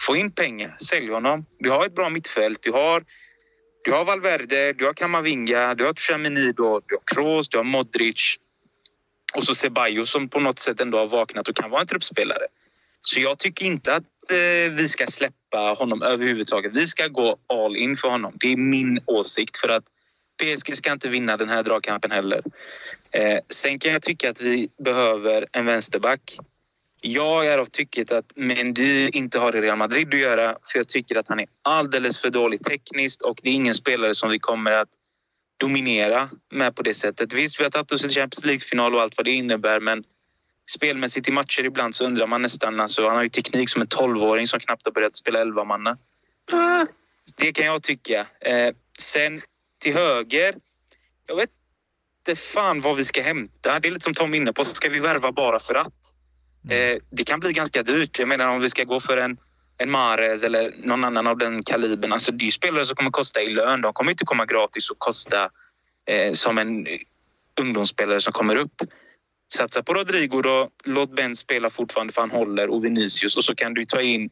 [0.00, 1.46] Få in pengar, sälj honom.
[1.58, 2.62] Du har ett bra mittfält.
[2.62, 3.04] Du har
[3.84, 8.36] du har Valverde, du har Kamavinga, du har Tchouameni, du har Kroos, du har Modric
[9.34, 12.46] och så Ceballos som på något sätt ändå har vaknat och kan vara en truppspelare.
[13.02, 16.76] Så jag tycker inte att eh, vi ska släppa honom överhuvudtaget.
[16.76, 18.32] Vi ska gå all in för honom.
[18.40, 19.84] Det är min åsikt för att
[20.42, 22.42] PSG ska inte vinna den här dragkampen heller.
[23.10, 26.38] Eh, sen kan jag tycka att vi behöver en vänsterback.
[27.06, 30.88] Jag är av tycket att Mendy inte har i Real Madrid att göra för jag
[30.88, 34.38] tycker att han är alldeles för dålig tekniskt och det är ingen spelare som vi
[34.38, 34.88] kommer att
[35.56, 37.32] dominera med på det sättet.
[37.32, 40.04] Visst, vi har tagit oss till Champions League-final och allt vad det innebär men
[40.70, 42.80] spelmässigt i matcher ibland så undrar man nästan...
[42.80, 45.98] Alltså, han har ju teknik som en tolvåring som knappt har börjat spela elvamanna.
[47.36, 48.26] Det kan jag tycka.
[48.40, 49.42] Eh, sen
[49.78, 50.54] till höger.
[51.26, 51.50] Jag vet
[52.28, 53.80] inte fan vad vi ska hämta.
[53.80, 54.64] Det är lite som Tom inne på.
[54.64, 56.13] Ska vi värva bara för att?
[56.64, 56.96] Mm.
[56.96, 58.18] Eh, det kan bli ganska dyrt.
[58.18, 59.36] Jag menar om vi ska gå för en,
[59.78, 62.12] en Mares eller någon annan av den kalibern.
[62.12, 63.80] Alltså det är spelare som kommer kosta i lön.
[63.80, 65.50] De kommer inte komma gratis och kosta
[66.06, 66.86] eh, som en
[67.60, 68.82] ungdomsspelare som kommer upp.
[69.52, 70.70] Satsa på Rodrigo då.
[70.84, 74.30] Låt Ben spela fortfarande för han håller och Vinicius och så kan du ta in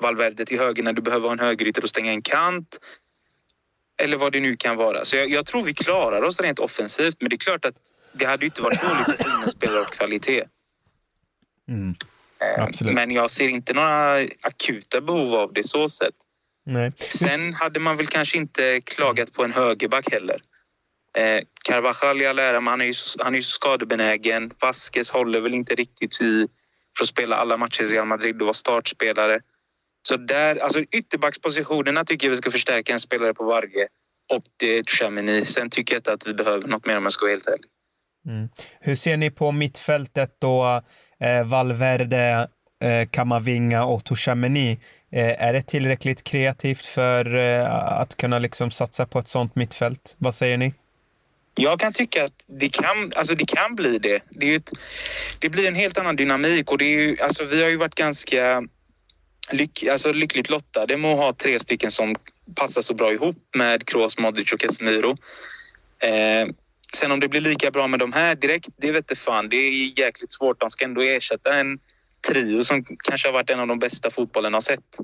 [0.00, 2.78] Valverde till höger när du behöver ha en högerytter och stänga en kant.
[4.02, 5.04] Eller vad det nu kan vara.
[5.04, 7.16] Så jag, jag, tror vi klarar oss rent offensivt.
[7.20, 7.74] Men det är klart att
[8.12, 10.44] det hade inte varit dåligt att in en spelare av kvalitet.
[11.68, 11.94] Mm.
[12.40, 16.14] Eh, men jag ser inte några akuta behov av det så sett.
[16.66, 16.92] Nej.
[16.98, 20.40] Sen hade man väl kanske inte klagat på en högerback heller.
[21.16, 24.52] Eh, Carvajal i all ära, men han är ju han är ju skadebenägen.
[24.60, 26.48] Vasquez håller väl inte riktigt i
[26.96, 29.40] för att spela alla matcher i Real Madrid och vara startspelare.
[30.02, 33.88] Så där, alltså ytterbackspositionerna tycker jag vi ska förstärka en spelare på varje
[34.32, 35.46] och det är Tchouameni.
[35.46, 37.70] Sen tycker jag inte att vi behöver något mer om jag ska vara helt ärlig.
[38.28, 38.48] Mm.
[38.80, 40.82] Hur ser ni på mittfältet då?
[41.20, 42.48] Eh, Valverde,
[42.82, 44.78] eh, Kamavinga och Tchouameni.
[45.12, 50.14] Eh, är det tillräckligt kreativt för eh, att kunna liksom satsa på ett sånt mittfält?
[50.18, 50.74] Vad säger ni?
[51.54, 54.22] Jag kan tycka att det kan, alltså det kan bli det.
[54.30, 54.70] Det, ett,
[55.38, 57.94] det blir en helt annan dynamik och det är ju, alltså vi har ju varit
[57.94, 58.62] ganska
[59.50, 62.16] lyck, alltså lyckligt lottade med att ha tre stycken som
[62.54, 65.10] passar så bra ihop med Kroos, Modric och Casemiro.
[66.02, 66.48] Eh,
[66.96, 69.48] Sen om det blir lika bra med de här direkt, det vet jag fan.
[69.48, 70.60] Det är jäkligt svårt.
[70.60, 71.78] De ska ändå ersätta en
[72.28, 74.98] trio som kanske har varit en av de bästa fotbollen har sett.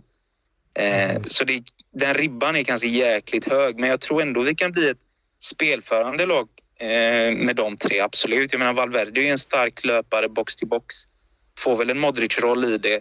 [0.78, 1.22] Eh.
[1.22, 4.90] Så det, den ribban är kanske jäkligt hög, men jag tror ändå vi kan bli
[4.90, 4.98] ett
[5.42, 6.48] spelförande lag
[6.80, 8.52] eh, med de tre, absolut.
[8.52, 10.94] Jag menar Valverde är en stark löpare box till box.
[11.58, 13.00] Får väl en Modric-roll i det.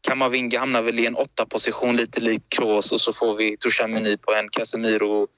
[0.00, 4.16] Kamavinga hamnar väl i en åtta position lite likt Kroos och så får vi Tchouameni
[4.16, 5.28] på en Casemiro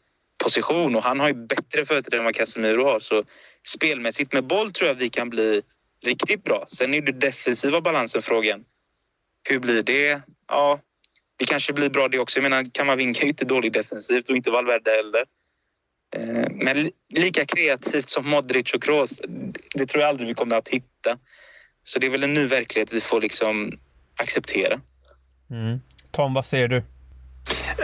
[0.43, 3.01] position och han har ju bättre fötter än vad Casemiro har.
[3.01, 3.25] Så
[3.69, 5.63] spelmässigt med boll tror jag vi kan bli
[6.05, 6.65] riktigt bra.
[6.67, 8.65] Sen är det defensiva balansen frågan.
[9.49, 10.23] Hur blir det?
[10.49, 10.81] Ja,
[11.37, 12.39] det kanske blir bra det också.
[12.39, 15.25] Jag menar, Kamavinga är ju inte dålig defensivt och inte Valverde heller.
[16.17, 19.21] Eh, men lika kreativt som Modric och Kroos,
[19.75, 21.19] det tror jag aldrig vi kommer att hitta.
[21.83, 23.79] Så det är väl en ny verklighet vi får liksom
[24.17, 24.81] acceptera.
[25.51, 25.81] Mm.
[26.11, 26.83] Tom, vad säger du?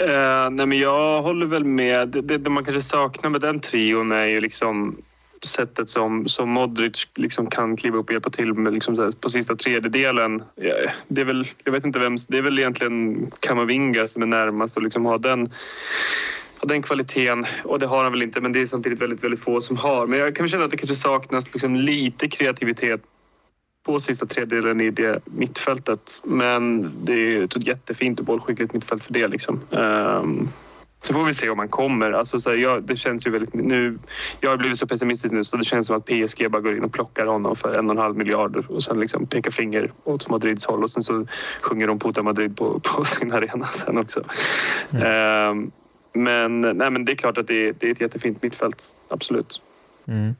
[0.00, 2.08] Uh, nej men jag håller väl med.
[2.08, 4.96] Det, det, man kanske saknar med den trion är ju liksom
[5.42, 9.56] sättet som, som Modric liksom kan kliva upp och hjälpa till med liksom på sista
[9.56, 10.42] tredjedelen.
[11.08, 14.76] Det är väl, jag vet inte vem, det är väl egentligen Kamavinga som är närmast
[14.76, 15.52] att liksom ha den
[16.62, 19.60] den kvaliteten och det har han väl inte men det är samtidigt väldigt, väldigt få
[19.60, 20.06] som har.
[20.06, 23.00] Men jag kan känna att det kanske saknas liksom lite kreativitet
[23.88, 26.20] på sista tredjedelen i det mittfältet.
[26.24, 29.28] Men det är ett jättefint och bollskickligt mittfält för det.
[29.28, 29.60] Liksom.
[29.70, 30.48] Um,
[31.00, 32.12] så får vi se om han kommer.
[32.12, 33.98] Alltså, så här, jag, det känns ju väldigt, nu,
[34.40, 36.84] jag har blivit så pessimistisk nu så det känns som att PSG bara går in
[36.84, 40.28] och plockar honom för en och en halv miljard och sen liksom pekar finger åt
[40.28, 41.26] Madrids håll och sen så
[41.60, 44.24] sjunger de Puta Madrid på, på sin arena sen också.
[44.90, 45.50] Mm.
[45.50, 45.72] Um,
[46.12, 49.62] men, nej, men det är klart att det är, det är ett jättefint mittfält, absolut.
[50.08, 50.34] Mm.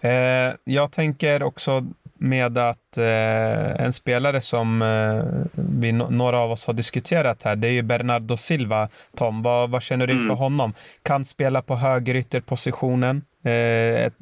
[0.00, 1.86] Eh, jag tänker också
[2.20, 7.68] med att eh, en spelare som eh, vi, några av oss har diskuterat här, det
[7.68, 8.88] är ju Bernardo Silva.
[9.16, 10.36] Tom, vad, vad känner du inför mm.
[10.36, 10.74] honom?
[11.02, 14.12] Kan spela på högerytterpositionen, eh,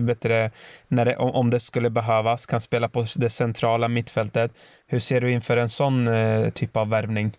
[0.00, 0.50] bättre,
[0.88, 2.46] när det, om det skulle behövas.
[2.46, 4.52] Kan spela på det centrala mittfältet.
[4.86, 7.32] Hur ser du inför en sån eh, typ av värvning?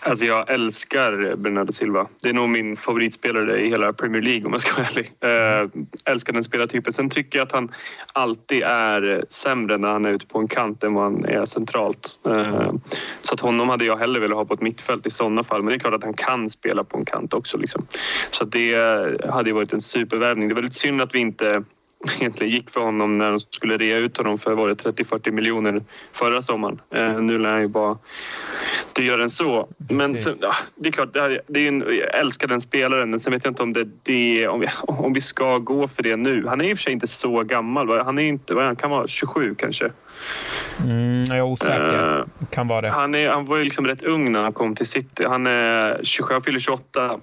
[0.00, 2.08] Alltså jag älskar Bernardo Silva.
[2.22, 5.12] Det är nog min favoritspelare i hela Premier League om jag ska vara ärlig.
[5.20, 6.92] Äh, älskar den spelartypen.
[6.92, 7.72] Sen tycker jag att han
[8.12, 12.20] alltid är sämre när han är ute på en kant än vad han är centralt.
[12.26, 12.72] Äh,
[13.22, 15.62] så att honom hade jag hellre velat ha på ett mittfält i sådana fall.
[15.62, 17.58] Men det är klart att han kan spela på en kant också.
[17.58, 17.86] Liksom.
[18.30, 18.74] Så det
[19.30, 20.48] hade ju varit en supervärvning.
[20.48, 21.64] Det är väldigt synd att vi inte
[22.20, 26.80] egentligen gick för honom när de skulle rea ut honom för 30-40 miljoner förra sommaren.
[26.94, 27.98] Eh, nu lär han ju bara
[28.92, 29.68] dyrare än så.
[29.90, 33.10] Men sen, ja, det är klart, det är, det är en, jag älskar den spelaren
[33.10, 36.02] men sen vet jag inte om det, det om, vi, om vi ska gå för
[36.02, 36.46] det nu.
[36.46, 38.00] Han är i och för sig inte så gammal.
[38.04, 39.90] Han är inte, han kan vara 27 kanske.
[40.84, 42.18] Mm, jag är osäker.
[42.18, 42.90] Uh, kan vara det.
[42.90, 45.24] Han, är, han var ju liksom rätt ung när han kom till City.
[45.24, 47.16] Han är 27, han fyller 28 Eh,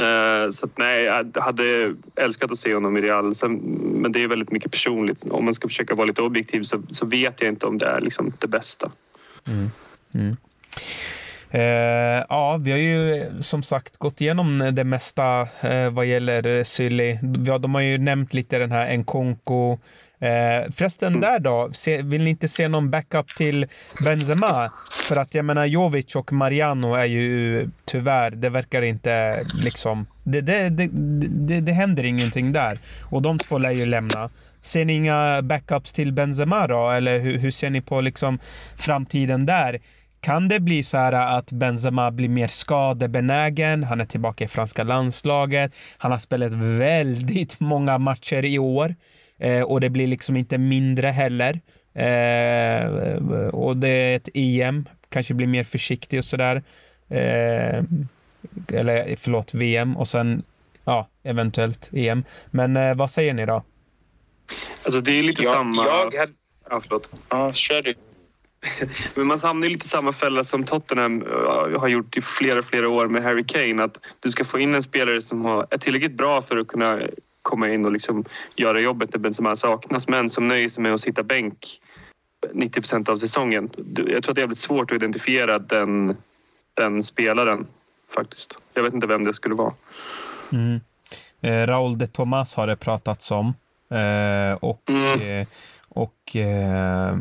[0.00, 3.34] Eh, så att, nej, jag hade älskat att se honom i Real.
[3.82, 5.24] Men det är väldigt mycket personligt.
[5.30, 8.00] Om man ska försöka vara lite objektiv så, så vet jag inte om det är
[8.00, 8.90] liksom det bästa.
[9.46, 9.70] Mm.
[10.14, 10.36] Mm.
[11.50, 17.18] Eh, ja, vi har ju som sagt gått igenom det mesta eh, vad gäller Syli.
[17.60, 19.78] De har ju nämnt lite den här Nkonko
[20.22, 21.20] Eh, förresten mm.
[21.20, 23.66] där då, se, vill ni inte se någon backup till
[24.04, 24.70] Benzema?
[25.08, 30.06] För att jag menar Jovic och Mariano är ju tyvärr, det verkar inte liksom...
[30.22, 30.88] Det, det, det,
[31.28, 32.78] det, det händer ingenting där.
[33.10, 34.30] Och de två lär ju lämna.
[34.60, 36.90] Ser ni inga backups till Benzema då?
[36.90, 38.38] Eller hur, hur ser ni på liksom
[38.76, 39.80] framtiden där?
[40.20, 43.84] Kan det bli så här att Benzema blir mer skadebenägen?
[43.84, 45.74] Han är tillbaka i franska landslaget.
[45.98, 48.94] Han har spelat väldigt många matcher i år.
[49.42, 51.60] Eh, och det blir liksom inte mindre heller.
[51.94, 53.16] Eh,
[53.48, 56.62] och det är ett EM, kanske blir mer försiktig och sådär.
[57.08, 57.84] Eh,
[58.68, 60.42] eller förlåt, VM och sen
[60.84, 62.24] ja, eventuellt EM.
[62.50, 63.62] Men eh, vad säger ni då?
[64.82, 65.84] Alltså det är lite jag, samma...
[65.84, 66.32] Jag hade...
[66.70, 67.12] Ja, förlåt.
[67.28, 67.94] Ja, kör du.
[69.14, 72.88] Men man hamnar i lite samma fälla som Tottenham eh, har gjort i flera, flera
[72.88, 73.84] år med Harry Kane.
[73.84, 77.00] Att du ska få in en spelare som är tillräckligt bra för att kunna
[77.42, 78.24] komma in och liksom
[78.56, 81.80] göra jobbet när Benzema saknas men som nöjer sig med att sitta bänk
[82.52, 83.70] 90 procent av säsongen.
[83.96, 86.16] Jag tror att det är väldigt svårt att identifiera den,
[86.74, 87.66] den spelaren
[88.14, 88.58] faktiskt.
[88.74, 89.74] Jag vet inte vem det skulle vara.
[90.52, 90.80] Mm.
[91.40, 93.46] Eh, Raúl de Tomas har det pratats om.
[93.90, 95.20] Eh, och mm.
[95.20, 95.46] eh,
[95.88, 97.16] och eh,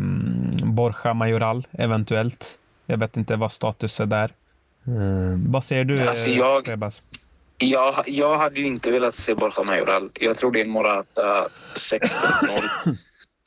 [0.63, 2.59] Borja Majoral eventuellt.
[2.85, 4.31] Jag vet inte vad status är där.
[4.87, 7.01] Eh, vad säger du, alltså jag, Rebas?
[7.61, 10.09] Jag, jag hade ju inte velat se Borja Majoral.
[10.13, 12.97] Jag tror det är Morata 6.0.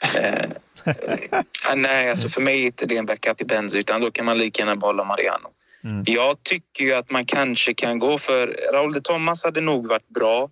[0.14, 0.44] eh,
[0.85, 4.24] eh, nej, alltså för mig är inte det en backup i Benz utan då kan
[4.24, 5.48] man lika gärna behålla Mariano.
[5.85, 6.05] Mm.
[6.07, 8.57] Jag tycker ju att man kanske kan gå för...
[8.72, 10.50] Raul de Thomas hade nog varit bra.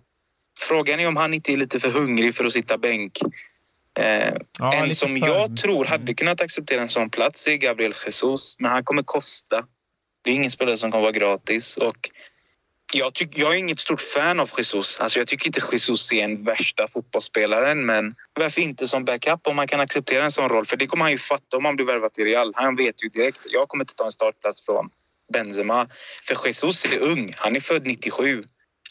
[0.59, 3.19] Frågan är om han inte är lite för hungrig för att sitta bänk.
[3.99, 5.27] Eh, ja, en som för...
[5.27, 6.15] jag tror hade mm.
[6.15, 9.65] kunnat acceptera en sån plats är Gabriel Jesus, men han kommer kosta.
[10.23, 12.09] Det är ingen spelare som kommer vara gratis och
[12.95, 14.99] jag, tyck, jag är inget stort fan av Jesus.
[14.99, 19.55] Alltså jag tycker inte Jesus är en värsta fotbollsspelaren men varför inte som backup om
[19.55, 20.65] man kan acceptera en sån roll?
[20.65, 22.51] För det kommer han ju fatta om han blir värvad till Real.
[22.55, 23.39] Han vet ju direkt.
[23.45, 24.89] Jag kommer inte ta en startplats från
[25.33, 25.87] Benzema.
[26.27, 27.33] För Jesus är ung.
[27.37, 28.41] Han är född 97.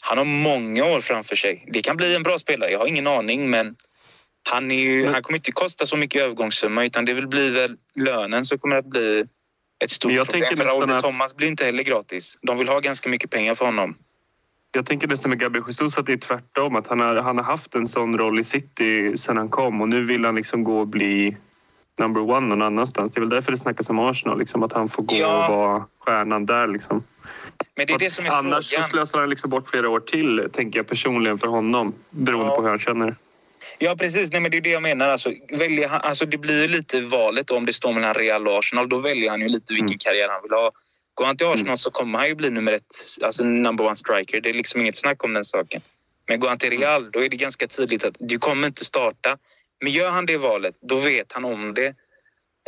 [0.01, 1.65] Han har många år framför sig.
[1.67, 2.71] Det kan bli en bra spelare.
[2.71, 3.75] Jag har ingen aning men
[4.49, 7.75] Han, är ju, han kommer inte kosta så mycket övergångssumma utan det vill bli väl
[7.95, 9.25] lönen som kommer att bli
[9.83, 10.55] ett stort jag problem.
[10.57, 12.37] För Raúl att- Thomas blir inte heller gratis.
[12.41, 13.95] De vill ha ganska mycket pengar för honom.
[14.75, 16.75] Jag tänker nästan med Gabriel Jesus att det är tvärtom.
[16.75, 19.89] Att han har, han har haft en sån roll i City sedan han kom och
[19.89, 21.37] nu vill han liksom gå och bli
[21.99, 23.11] number one någon annanstans.
[23.11, 25.47] Det är väl därför det snackas om Arsenal, liksom, att han får gå Ja.
[25.47, 26.67] och vara stjärnan där.
[26.67, 27.03] Liksom.
[27.75, 28.89] Men det är det som är Annars så frågan.
[28.89, 31.93] slösar han liksom bort flera år till, tänker jag personligen för honom.
[32.09, 32.55] Beroende Ja.
[32.55, 33.15] på hur han känner.
[33.83, 34.31] Ja, precis.
[34.31, 35.07] Nej, men det är det jag menar.
[35.09, 38.89] Alltså, väljer han, alltså, det blir lite valet om det står mellan Real och Arsenal.
[38.89, 39.97] Då väljer han ju lite vilken Mm.
[39.97, 40.71] karriär han vill ha.
[41.13, 44.41] Går han till Arsenal så kommer han ju bli nummer ett, alltså number one striker.
[44.41, 45.81] Det är liksom inget snack om den saken.
[46.27, 49.37] Men går han till Real, då är det ganska tydligt att du kommer inte starta.
[49.81, 51.95] Men gör han det valet, då vet han om det.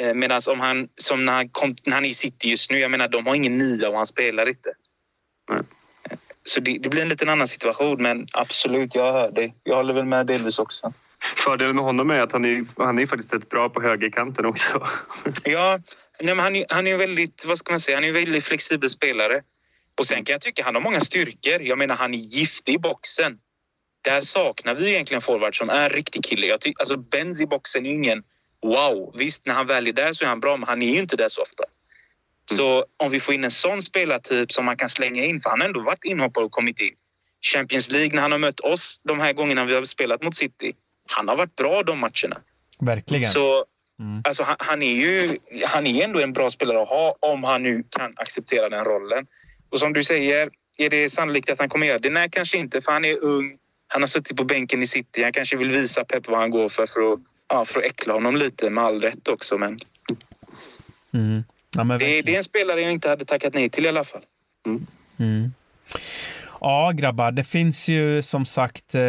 [0.02, 2.80] Eh, Medan om han, som när han, kom, när han är i City just nu,
[2.80, 4.74] jag menar de har ingen nia och han spelar inte.
[5.50, 5.60] Nej.
[6.10, 9.56] Eh, Så det, det blir en liten annan situation, men absolut, jag hör dig.
[9.64, 10.94] Jag håller väl med delvis också.
[11.36, 14.88] Fördelen med honom är att han är, han är faktiskt rätt bra på högerkanten också.
[15.44, 15.80] Ja,
[16.22, 18.44] nej, men han, är, han är väldigt, vad ska man säga, han är en väldigt
[18.44, 19.42] flexibel spelare.
[20.00, 21.62] Och sen kan jag tycka han har många styrkor.
[21.62, 23.38] Jag menar, han är giftig i boxen.
[24.02, 26.48] Där saknar vi egentligen forward som är riktig kille.
[26.48, 28.24] Jag ty, alltså Benz i boxen är ingen
[28.62, 29.16] wow.
[29.18, 31.16] Visst, när han väl är där så är han bra, men han är ju inte
[31.16, 31.64] där så ofta.
[32.52, 35.62] Så om vi får in en sån spelartyp som man kan slänga in, för han
[35.62, 36.94] har ändå varit inhoppare och kommit in.
[37.54, 40.74] Champions League, när han har mött oss de här gångerna vi har spelat mot City.
[41.08, 42.38] Han har varit bra de matcherna.
[42.80, 43.32] Verkligen.
[43.32, 43.66] Så
[44.00, 44.22] Mm.
[44.24, 47.64] Alltså, han, han är ju han är ändå en bra spelare att ha om han
[47.64, 49.28] nu kan acceptera den rollen.
[49.70, 52.10] Och som du säger, är det sannolikt att han kommer göra det?
[52.10, 53.58] Nej, kanske inte, för han är ung.
[53.88, 55.24] Han har suttit på bänken i City.
[55.24, 58.14] Han kanske vill visa Pep vad han går för för att, ja, för att äckla
[58.14, 59.58] honom lite, med all rätt också.
[59.58, 59.80] Men
[61.14, 61.44] Mm.
[61.76, 64.04] Ja, men det, det är en spelare jag inte hade tackat nej till i alla
[64.04, 64.22] fall.
[65.18, 65.54] Mm.
[66.68, 69.02] Ja, grabbar, det finns ju som sagt, eh,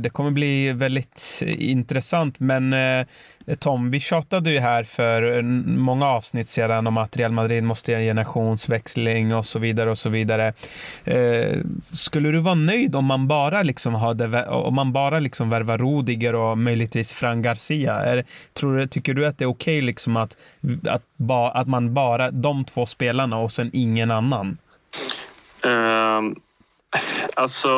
[0.00, 3.06] det kommer bli väldigt intressant, men eh,
[3.58, 5.42] Tom, vi tjatade ju här för
[5.76, 9.98] många avsnitt sedan om att Real Madrid måste göra en generationsväxling och så vidare och
[9.98, 10.52] så vidare.
[11.04, 11.58] Eh,
[11.90, 16.34] skulle du vara nöjd om man bara liksom hade, om man bara liksom värvar Rudiger
[16.34, 17.94] och möjligtvis Fran Garcia?
[17.94, 20.36] Är, tror tycker du att det är okej liksom att,
[20.88, 24.56] att, ba, att man bara, de två spelarna och sen ingen annan?
[25.62, 26.36] Um
[27.34, 27.68] alltså,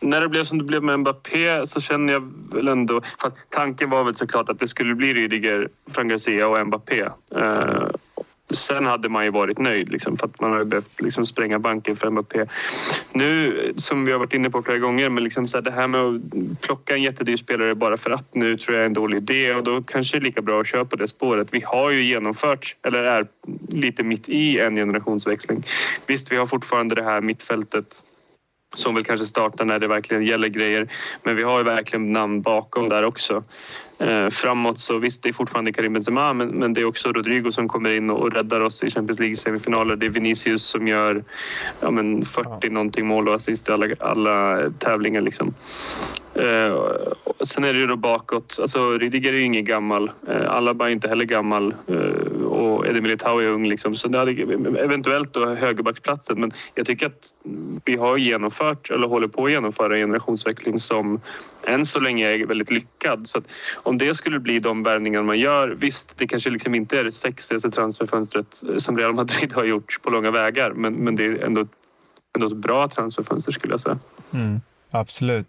[0.00, 3.00] när det blev som det blev med Mbappé så känner jag väl ändå...
[3.20, 7.08] För tanken var väl såklart att det skulle bli Rydiger, Frank Garcia och Mbappé.
[7.36, 7.92] Ehm,
[8.52, 11.96] sen hade man ju varit nöjd liksom, för att man hade behövt liksom, spränga banken
[11.96, 12.46] för Mbappé.
[13.12, 15.86] Nu, som vi har varit inne på flera gånger, men liksom så här, det här
[15.86, 19.16] med att plocka en jättedyr spelare bara för att nu tror jag är en dålig
[19.16, 21.48] idé och då kanske det är lika bra att köra på det spåret.
[21.50, 23.26] Vi har ju genomfört, eller är
[23.72, 25.66] lite mitt i en generationsväxling.
[26.06, 28.02] Visst, vi har fortfarande det här mittfältet
[28.74, 30.88] som väl kanske startar när det verkligen gäller grejer.
[31.22, 33.44] Men vi har ju verkligen namn bakom där också.
[34.02, 37.52] Eh, framåt så visst, det är fortfarande Karim Benzema men, men det är också Rodrigo
[37.52, 39.96] som kommer in och, räddar oss i Champions League-semifinaler.
[39.96, 41.24] Det är Vinicius som gör
[41.80, 45.20] ja, men 40 någonting mål och assist i alla, alla tävlingar.
[45.20, 45.54] Liksom.
[46.34, 46.78] Eh,
[47.44, 48.58] sen är det ju då bakåt.
[48.60, 50.10] Alltså, Rydiger är ju ingen gammal.
[50.28, 51.74] Eh, Alaba är inte heller gammal.
[51.86, 53.68] Eh, och Edi Militao är ung.
[53.68, 53.96] Liksom.
[53.96, 54.32] Så det hade
[54.78, 56.40] eventuellt då högerbacksplatsen.
[56.40, 57.34] Men jag tycker att
[57.84, 61.20] vi har genomfört, eller håller på att genomföra en generationsväxling som
[61.62, 63.28] än så länge är väldigt lyckad.
[63.28, 66.98] Så att om det skulle bli de värvningar man gör, visst, det kanske liksom inte
[66.98, 70.72] är det sexigaste transferfönstret eh, som Real Madrid har gjort på långa vägar.
[70.72, 71.66] Men, men det är ändå,
[72.34, 73.98] ändå ett bra transferfönster skulle jag säga.
[74.32, 74.60] Mm,
[74.90, 75.46] absolut.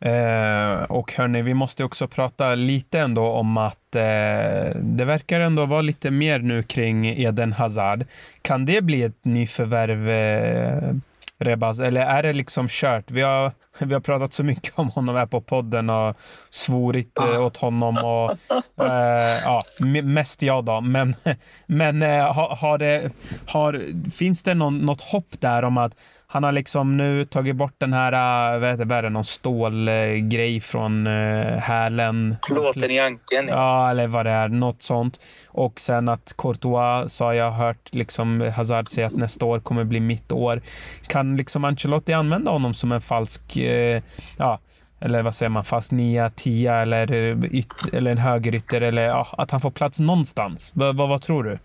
[0.00, 5.66] Eh, och hörni, vi måste också prata lite ändå om att eh, det verkar ändå
[5.66, 8.04] vara lite mer nu kring Eden Hazard.
[8.42, 10.94] Kan det bli ett nyförvärv, eh,
[11.38, 13.10] Rebaz, eller är det liksom kört?
[13.10, 16.16] Vi har, vi har pratat så mycket om honom här på podden och
[16.50, 18.30] svorit eh, åt honom och
[18.86, 19.64] eh, ja,
[20.02, 20.80] mest jag då.
[20.80, 21.14] Men,
[21.66, 23.10] men eh, har, har det,
[23.46, 25.92] har, finns det någon, något hopp där om att
[26.28, 28.12] han har liksom nu tagit bort den här,
[28.54, 32.36] äh, vad heter vad är det, någon stålgrej från uh, hälen.
[32.46, 33.48] Plåten i ankeln.
[33.48, 35.20] Ja, eller vad det är, något sånt.
[35.48, 39.84] Och sen att Courtois sa jag har hört liksom Hazard säga att nästa år kommer
[39.84, 40.62] bli mitt år.
[41.08, 44.02] Kan liksom Ancelotti använda honom som en falsk, eh,
[44.38, 44.60] ja,
[45.00, 47.12] eller vad säger man, fast nia, tia eller,
[47.54, 50.72] yt, eller en högerytter eller ja, att han får plats någonstans.
[50.74, 51.58] V vad, vad tror du?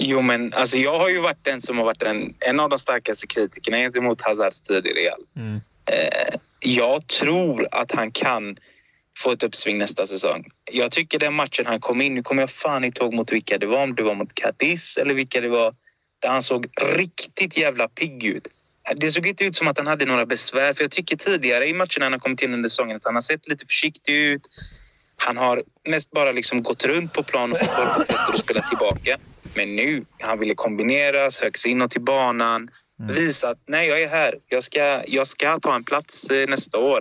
[0.00, 2.78] Jo, men alltså, jag har ju varit den som har varit en, en av de
[2.78, 5.20] starkaste kritikerna gentemot Hazards tid i Real.
[5.36, 5.60] Mm.
[5.90, 8.56] Eh, jag tror att han kan
[9.18, 10.44] få ett uppsving nästa säsong.
[10.72, 13.58] Jag tycker den matchen han kom in, nu kommer jag fan inte ihåg mot vilka
[13.58, 15.74] det var, om det var mot Cadiz eller vilka det var,
[16.18, 18.48] där han såg riktigt jävla pigg ut.
[18.96, 20.74] det såg inte ut som att han hade några besvär.
[20.74, 23.22] För jag tycker tidigare i matcherna han har kommit in under säsongen att han har
[23.22, 24.48] sett lite försiktig ut.
[25.16, 28.68] Han har mest bara liksom gått runt på plan och fått boll på och spelat
[28.68, 29.18] tillbaka.
[29.54, 32.70] Men nu, han ville kombinera, söka sig inåt i banan.
[33.00, 33.14] Mm.
[33.14, 34.34] Visa att nej, jag är här.
[34.46, 37.00] Jag ska, jag ska ta en plats eh, nästa år.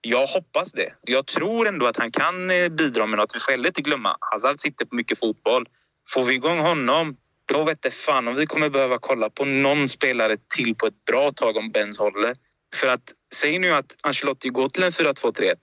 [0.00, 0.92] Jag hoppas det.
[1.02, 3.34] Jag tror ändå att han kan eh, bidra med något.
[3.34, 5.66] Vi får heller inte glömma, Hazard sitter på mycket fotboll.
[6.08, 7.16] Får vi igång honom,
[7.46, 11.04] då vet det fan om vi kommer behöva kolla på någon spelare till på ett
[11.04, 12.36] bra tag om Benz håller.
[12.74, 15.54] För att säg nu att Ancelotti går till en 4-2-3-1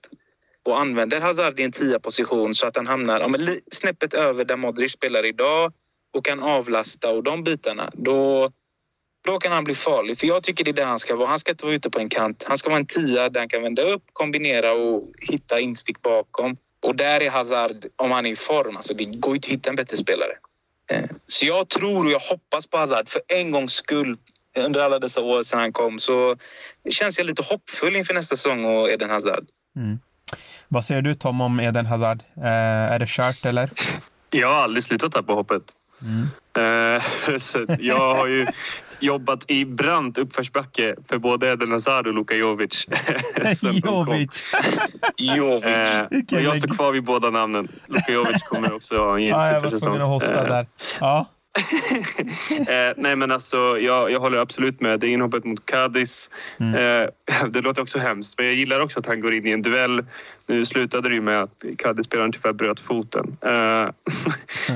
[0.64, 4.56] och använder Hazard i en tia position så att han hamnar ja, snäppet över där
[4.56, 5.72] Modric spelar idag
[6.12, 7.90] och kan avlasta och de bitarna.
[7.94, 8.50] Då,
[9.24, 10.18] då kan han bli farlig.
[10.18, 11.28] För jag tycker det är där han ska vara.
[11.28, 12.44] Han ska inte vara ute på en kant.
[12.48, 16.56] Han ska vara en tia där han kan vända upp, kombinera och hitta instick bakom.
[16.82, 19.70] Och där är Hazard, om han är i form, alltså det går inte att hitta
[19.70, 20.32] en bättre spelare.
[20.90, 24.16] Eh, så jag tror och jag hoppas på Hazard för en gångs skull
[24.58, 26.36] under alla dessa år sedan han kom så
[26.90, 29.44] känns jag lite hoppfull inför nästa säsong och Eden Hazard.
[29.76, 29.98] Mm.
[30.68, 32.22] Vad säger du Tom om Eden Hazard?
[32.36, 33.70] Eh, är det kört eller?
[34.30, 35.62] Jag har aldrig slutat tappa hoppet.
[36.02, 36.28] Mm.
[36.56, 37.02] Eh,
[37.78, 38.46] jag har ju
[39.00, 42.86] jobbat i brant uppförsbacke för både Eden Hazard och Luka Jovic.
[43.62, 44.44] Jovic!
[45.16, 45.64] Jovic.
[45.64, 47.68] Eh, jag står kvar vid båda namnen.
[47.86, 50.66] Luka Jovic kommer också ha en ja, Jag var tvungen att hosta där.
[51.00, 51.26] Ja.
[52.50, 55.00] eh, nej men alltså, jag, jag håller absolut med.
[55.00, 56.30] Det är inhoppet mot Cadiz.
[56.60, 56.74] Mm.
[56.74, 57.08] Eh,
[57.48, 60.04] det låter också hemskt, men jag gillar också att han går in i en duell.
[60.46, 63.36] Nu slutade det ju med att Cadiz-spelaren tyvärr bröt foten.
[63.40, 63.88] Eh,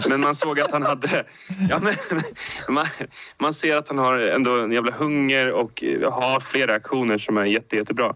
[0.08, 1.24] men man såg att han hade...
[1.70, 1.94] Ja, men,
[2.68, 2.86] man,
[3.38, 7.44] man ser att han har ändå en jävla hunger och har flera aktioner som är
[7.44, 8.14] jätte, jättebra.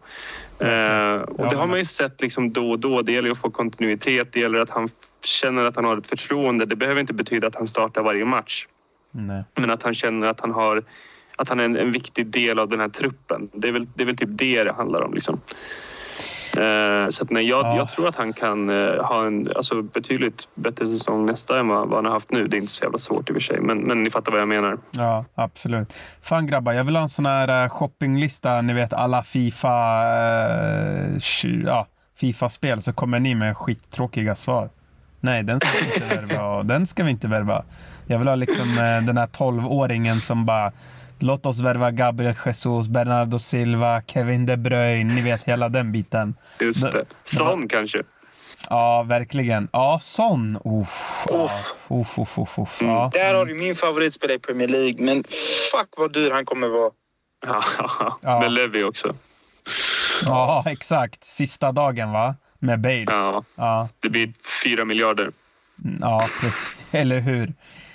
[0.60, 3.02] Eh, och det har man ju sett liksom då och då.
[3.02, 4.32] Det gäller att få kontinuitet.
[4.32, 4.90] Det gäller att han
[5.24, 6.66] känner att han har ett förtroende.
[6.66, 8.66] Det behöver inte betyda att han startar varje match.
[9.10, 9.44] Nej.
[9.54, 10.82] Men att han känner att han, har,
[11.36, 13.50] att han är en, en, viktig del av den här truppen.
[13.52, 15.14] Det är väl, det är väl typ det det handlar om.
[15.14, 15.40] Liksom.
[16.58, 17.76] Uh, så att, nej, jag, ja.
[17.76, 21.88] jag, tror att han kan uh, ha en alltså, betydligt bättre säsong nästa än vad,
[21.88, 22.48] vad han har haft nu.
[22.48, 24.40] Det är inte så jävla svårt i och för sig, men, men ni fattar vad
[24.40, 24.78] jag menar.
[24.96, 25.94] Ja, absolut.
[26.22, 28.60] Fan grabbar, jag vill ha en sån här uh, shoppinglista.
[28.60, 29.68] Ni vet alla Fifa,
[31.64, 34.70] ja, Fifa-spel så kommer ni med skittråkiga svar.
[35.20, 36.62] Nej, den ska vi inte värva.
[36.62, 37.64] den ska vi inte värva.
[38.06, 40.72] Jag vill ha liksom eh, den här 12-åringen som bara
[41.20, 45.14] Låt oss värva Gabriel Jesus, Bernardo Silva, Kevin De Bruyne.
[45.14, 46.34] Ni vet hela den biten.
[46.60, 47.04] Just det.
[47.24, 48.02] Son kanske?
[48.70, 49.68] Ja, verkligen.
[49.72, 50.56] Ja, Son.
[50.64, 51.26] Uff.
[51.30, 51.74] Uff.
[51.88, 52.80] Uff, uff, uff, uff.
[52.80, 52.92] Mm.
[52.94, 53.10] Ja.
[53.12, 55.24] Där har du min favoritspelare i Premier League, men
[55.72, 56.90] fuck vad dyr han kommer vara.
[58.22, 59.14] Ja, med Levi också.
[60.26, 61.24] Ja, exakt.
[61.24, 62.34] Sista dagen, va?
[62.58, 63.04] Med Bale.
[63.06, 63.44] Ja.
[63.54, 63.88] ja.
[64.00, 64.32] Det blir
[64.64, 65.32] fyra miljarder.
[66.00, 66.76] Ja, precis.
[66.92, 67.52] Eller hur?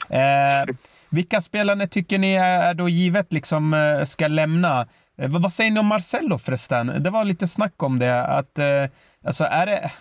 [0.09, 0.75] Eh,
[1.09, 4.87] vilka spelare tycker ni är då givet liksom eh, ska lämna?
[5.17, 7.03] Eh, vad säger ni om Marcelo förresten?
[7.03, 8.23] Det var lite snack om det.
[8.25, 8.85] Att, eh,
[9.25, 9.91] alltså är det...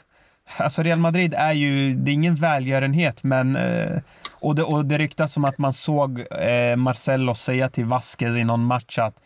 [0.56, 3.56] Alltså Real Madrid är ju, det är ingen välgörenhet, men...
[3.56, 4.00] Eh,
[4.40, 8.44] och, det, och det ryktas som att man såg eh, Marcelo säga till Vasquez i
[8.44, 9.16] någon match att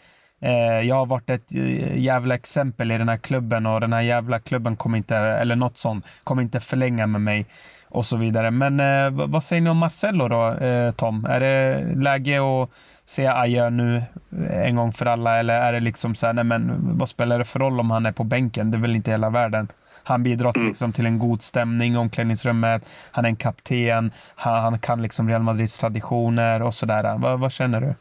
[0.85, 4.39] jag har varit ett eh, jävla exempel i den här klubben och den här jävla
[4.39, 7.47] klubben kommer inte, eller något sånt, kommer inte förlänga med mig
[7.89, 8.51] och så vidare.
[8.51, 10.57] Men eh, vad säger ni om Marcello då,
[10.97, 11.25] Tom?
[11.25, 12.71] Är det läge att
[13.05, 14.03] säga adjö nu
[14.51, 17.45] en gång för alla eller är det liksom så här, nej men vad spelar det
[17.45, 18.71] för roll om han är på bänken?
[18.71, 19.69] Det är väl inte hela världen.
[20.03, 20.71] Han bidrar till, mm.
[20.71, 22.89] liksom, till en god stämning i omklädningsrummet.
[23.11, 24.11] Han är en kapten.
[24.37, 27.19] Han, han kan liksom Real Madrids traditioner och sådär.
[27.19, 27.95] Vad, vad känner du?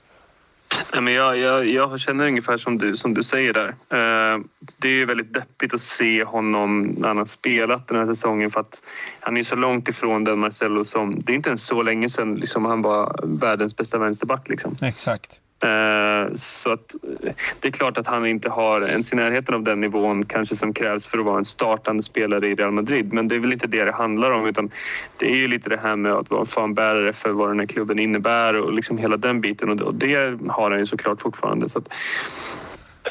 [0.93, 3.67] Nej, men jag, jag, jag känner ungefär som du, som du säger där.
[3.67, 4.39] Eh,
[4.77, 8.59] det är väldigt deppigt att se honom när han har spelat den här säsongen för
[8.59, 8.81] att
[9.19, 11.19] han är så långt ifrån den Marcello som...
[11.19, 14.49] Det är inte ens så länge sedan liksom, han var världens bästa vänsterback.
[14.49, 14.75] Liksom.
[14.81, 15.41] Exakt.
[15.65, 19.63] Eh, så att eh, det är klart att han inte har ens i närheten av
[19.63, 23.13] den nivån kanske som krävs för att vara en startande spelare i Real Madrid.
[23.13, 24.71] Men det är väl inte det det handlar om utan
[25.17, 27.99] det är ju lite det här med att vara fanbärare för vad den här klubben
[27.99, 31.69] innebär och liksom hela den biten och det har han ju såklart fortfarande.
[31.69, 31.87] Så att,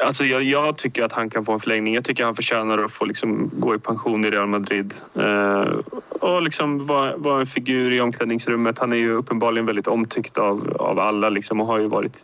[0.01, 1.95] Alltså jag, jag, tycker att han kan få en förlängning.
[1.95, 4.95] Jag tycker han förtjänar att få liksom gå i pension i Real Madrid.
[5.15, 5.79] Eh,
[6.09, 8.79] och liksom vara, vara en figur i omklädningsrummet.
[8.79, 12.23] Han är ju uppenbarligen väldigt omtyckt av, av alla liksom, och har ju varit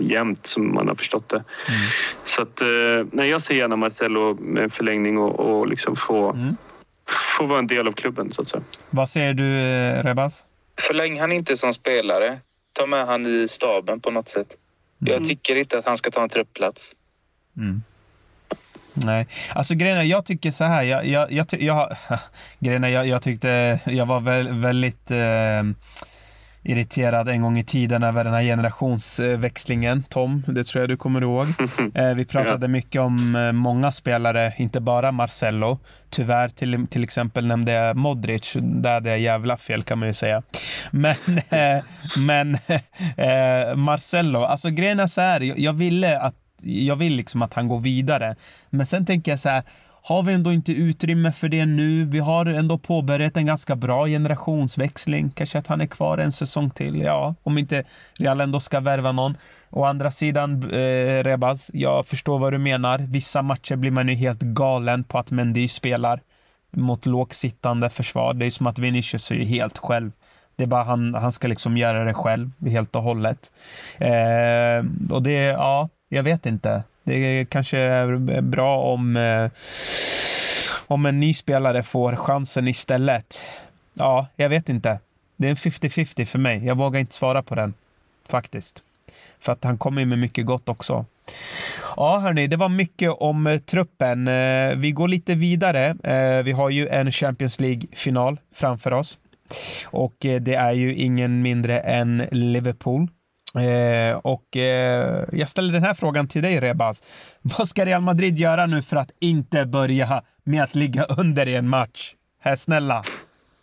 [0.00, 1.36] jämt som man har förstått det.
[1.36, 1.80] Mm.
[2.24, 2.66] Så att, eh,
[3.12, 6.56] nej, jag ser gärna Marcelo med en förlängning och, och liksom få, mm.
[7.38, 8.62] få vara en del av klubben så att säga.
[8.90, 10.44] Vad säger du eh, Rebas?
[10.80, 12.38] Förläng han inte som spelare.
[12.72, 14.56] Ta med han i staben på något sätt.
[15.00, 15.12] Mm.
[15.14, 16.94] Jag tycker inte att han ska ta en truppplats.
[17.58, 17.82] Mm.
[19.04, 20.82] Nej, alltså grejen jag tycker så här.
[20.82, 21.96] Jag, jag, jag, jag,
[22.58, 25.10] grejen jag, jag tyckte jag var väl, väldigt...
[25.10, 25.62] Eh,
[26.62, 30.02] irriterad en gång i tiden över den här generationsväxlingen.
[30.02, 31.46] Tom, det tror jag du kommer ihåg.
[31.94, 35.78] Eh, vi pratade mycket om eh, många spelare, inte bara Marcello.
[36.10, 38.56] Tyvärr till, till exempel nämnde jag Modric.
[38.60, 40.42] Där hade jag jävla fel kan man ju säga.
[40.90, 41.16] Men,
[41.48, 41.84] eh,
[42.16, 42.58] men
[43.76, 45.60] Marcello, alltså grejen är så här.
[45.60, 48.36] Jag ville att jag vill liksom att han går vidare.
[48.70, 49.62] Men sen tänker jag så här,
[50.02, 52.04] har vi ändå inte utrymme för det nu?
[52.04, 55.30] Vi har ändå påbörjat en ganska bra generationsväxling.
[55.30, 57.00] Kanske att han är kvar en säsong till.
[57.00, 57.84] Ja, om inte
[58.18, 59.36] Real ändå ska värva någon.
[59.70, 62.98] Å andra sidan, eh, Rebaz, jag förstår vad du menar.
[62.98, 66.20] Vissa matcher blir man ju helt galen på att Mendy spelar
[66.70, 68.34] mot lågsittande försvar.
[68.34, 70.10] Det är som att Vinicius är helt själv.
[70.56, 73.50] Det är bara han, han ska liksom göra det själv helt och hållet.
[73.98, 76.82] Eh, och det, ja, jag vet inte.
[77.04, 79.50] Det kanske är bra om, eh,
[80.86, 83.42] om en ny spelare får chansen istället.
[83.94, 84.98] Ja, jag vet inte.
[85.36, 86.66] Det är en 50-50 för mig.
[86.66, 87.74] Jag vågar inte svara på den,
[88.28, 88.82] faktiskt.
[89.40, 91.04] För att han kommer med mycket gott också.
[91.96, 94.28] Ja, hörni, det var mycket om eh, truppen.
[94.28, 95.96] Eh, vi går lite vidare.
[96.04, 99.18] Eh, vi har ju en Champions League-final framför oss.
[99.84, 103.08] Och det är ju ingen mindre än Liverpool
[103.54, 107.02] Eh, och eh, jag ställer den här frågan till dig Rebas.
[107.42, 111.54] Vad ska Real Madrid göra nu för att inte börja med att ligga under i
[111.54, 112.14] en match?
[112.40, 113.04] Här snälla,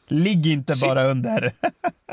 [0.08, 0.90] ligg inte Sitt.
[0.90, 1.54] bara under.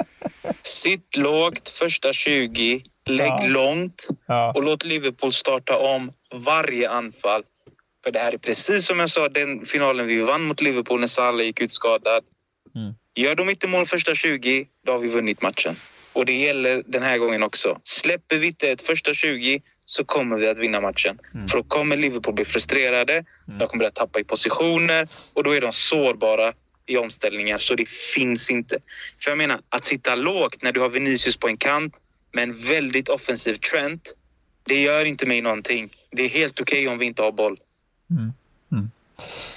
[0.63, 3.47] Sitt lågt första 20, lägg ja.
[3.47, 4.53] långt ja.
[4.53, 7.43] och låt Liverpool starta om varje anfall.
[8.05, 11.07] För det här är precis som jag sa, den finalen vi vann mot Liverpool när
[11.07, 12.25] Salah gick ut skadad.
[12.75, 12.95] Mm.
[13.15, 15.77] Gör de inte mål första 20, då har vi vunnit matchen.
[16.13, 17.81] Och det gäller den här gången också.
[17.85, 21.19] Släpper vi inte ett första 20 så kommer vi att vinna matchen.
[21.35, 21.49] Mm.
[21.49, 23.59] För då kommer Liverpool bli frustrerade, mm.
[23.59, 26.53] de kommer att tappa i positioner och då är de sårbara
[26.87, 28.79] i omställningar så det finns inte.
[29.25, 32.01] För jag menar, att sitta lågt när du har Vinicius på en kant
[32.33, 34.15] med en väldigt offensiv Trent,
[34.65, 35.91] det gör inte mig någonting.
[36.11, 37.57] Det är helt okej okay om vi inte har boll.
[38.11, 38.33] Mm.
[38.73, 38.91] mm.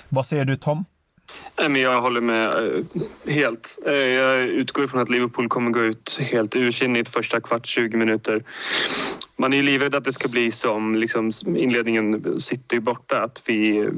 [0.10, 0.86] Vad säger du Tom?
[1.58, 3.80] Jag håller med eh, helt.
[3.86, 8.44] Eh, jag utgår ifrån att Liverpool kommer gå ut helt ursinnigt första kvart, 20 minuter.
[9.38, 13.90] Man är ju livrädd att det ska bli som liksom, inledningen City borta, att vi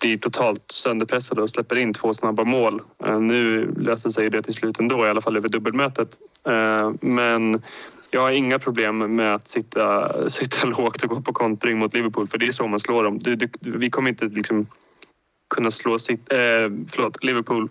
[0.00, 2.82] blir totalt sönderpressade och släpper in två snabba mål.
[3.04, 6.18] Eh, nu löser sig det till slut ändå, i alla fall över dubbelmötet.
[7.00, 7.62] Men
[8.10, 12.28] jag har inga problem med att sitta, sitta lågt och gå på kontring mot Liverpool,
[12.28, 13.18] för det är så man slår dem.
[13.18, 14.66] Du, du, vi kommer inte liksom
[15.52, 16.38] kunna slå sitt, eh,
[16.92, 17.68] förlåt, Liverpool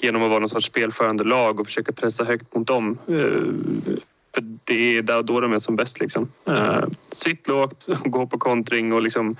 [0.00, 2.98] genom att vara någon sorts spelförande lag och försöka pressa högt mot dem.
[3.08, 3.94] Eh,
[4.34, 6.00] för det är där då de är som bäst.
[6.00, 6.32] Liksom.
[6.46, 9.36] Eh, sitt lågt, gå på kontring och liksom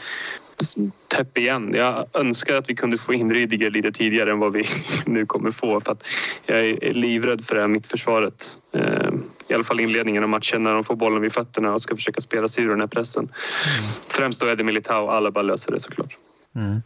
[1.08, 1.74] täpp igen.
[1.74, 4.68] Jag önskar att vi kunde få in Rydiger lite tidigare än vad vi
[5.06, 5.80] nu kommer få.
[5.80, 6.06] För att
[6.46, 8.44] jag är livrädd för det här mittförsvaret.
[8.72, 9.10] Eh,
[9.48, 12.20] I alla fall inledningen av matchen när de får bollen vid fötterna och ska försöka
[12.20, 13.24] spela sig ur den här pressen.
[13.24, 13.34] Mm.
[14.08, 15.08] Främst då det Militao.
[15.08, 16.16] Alla bara löser det såklart.
[16.54, 16.82] Mm.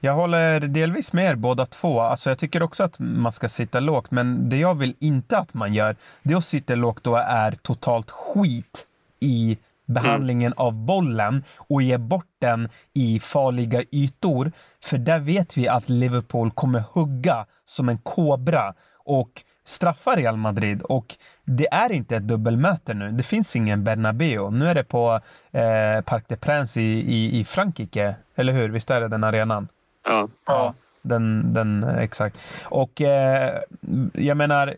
[0.00, 2.00] Jag håller delvis med er båda två.
[2.00, 5.54] Alltså jag tycker också att man ska sitta lågt, men det jag vill inte att
[5.54, 8.86] man gör, det är att sitta lågt och är totalt skit
[9.20, 10.66] i behandlingen mm.
[10.66, 14.52] av bollen och ge bort den i farliga ytor.
[14.84, 19.30] För där vet vi att Liverpool kommer hugga som en kobra och
[19.68, 20.82] straffa Real Madrid.
[20.82, 23.10] Och det är inte ett dubbelmöte nu.
[23.10, 24.50] Det finns ingen Bernabéu.
[24.50, 25.20] Nu är det på
[25.52, 28.68] eh, Parc des Princes i, i, i Frankrike, eller hur?
[28.68, 29.68] Visst är det den arenan?
[30.04, 30.28] Ja.
[30.46, 32.40] ja den, den, exakt.
[32.64, 33.58] Och eh,
[34.12, 34.76] jag menar,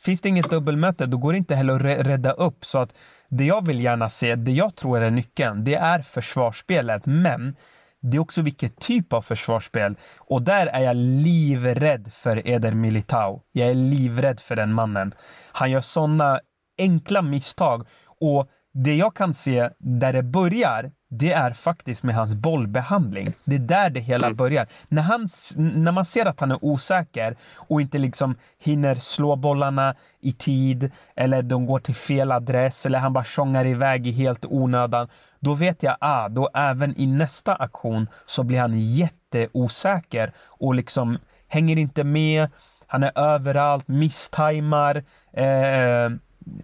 [0.00, 2.64] finns det inget dubbelmöte, då går det inte heller att rädda upp.
[2.64, 2.94] Så att
[3.28, 7.06] det jag vill gärna se, det jag tror är nyckeln, det är försvarsspelet.
[7.06, 7.56] Men
[8.02, 9.96] det är också vilket typ av försvarsspel.
[10.18, 13.42] Och där är jag livrädd för Eder Militao.
[13.52, 15.14] Jag är livrädd för den mannen.
[15.52, 16.40] Han gör sådana
[16.78, 17.86] enkla misstag.
[18.20, 23.32] Och det jag kan se där det börjar, det är faktiskt med hans bollbehandling.
[23.44, 24.36] Det är där det hela mm.
[24.36, 24.66] börjar.
[24.88, 29.94] När, han, när man ser att han är osäker och inte liksom hinner slå bollarna
[30.20, 34.44] i tid eller de går till fel adress eller han bara tjongar iväg i helt
[34.44, 35.08] onödan.
[35.40, 41.18] Då vet jag, ah, då även i nästa aktion så blir han jätteosäker och liksom
[41.48, 42.48] hänger inte med.
[42.86, 45.04] Han är överallt, misstajmar.
[45.32, 46.10] Eh,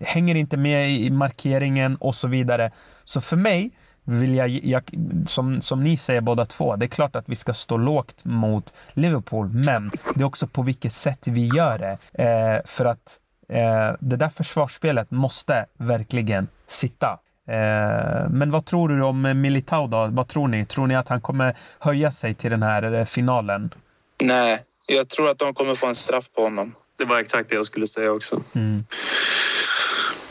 [0.00, 2.70] hänger inte med i markeringen och så vidare.
[3.04, 3.70] Så för mig
[4.06, 4.82] vill jag, jag,
[5.26, 8.74] som, som ni säger båda två, det är klart att vi ska stå lågt mot
[8.92, 12.22] Liverpool, men det är också på vilket sätt vi gör det.
[12.24, 17.18] Eh, för att eh, det där försvarsspelet måste verkligen sitta.
[17.48, 20.06] Eh, men vad tror du om Militao då?
[20.10, 20.64] Vad tror ni?
[20.64, 23.70] Tror ni att han kommer höja sig till den här eh, finalen?
[24.22, 26.74] Nej, jag tror att de kommer få en straff på honom.
[26.98, 28.42] Det var exakt det jag skulle säga också.
[28.52, 28.84] Mm.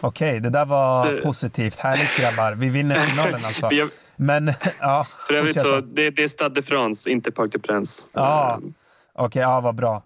[0.05, 1.21] Okej, okay, det där var det...
[1.21, 1.77] positivt.
[1.77, 2.51] Härligt grabbar.
[2.51, 3.69] Vi vinner finalen alltså.
[3.71, 3.89] jag...
[4.15, 5.05] Men, ja.
[5.27, 8.07] För övrigt så, det, det är Stade de France, inte Parc des Princes.
[8.13, 8.59] Ja,
[9.13, 10.03] okej, okay, ja vad bra.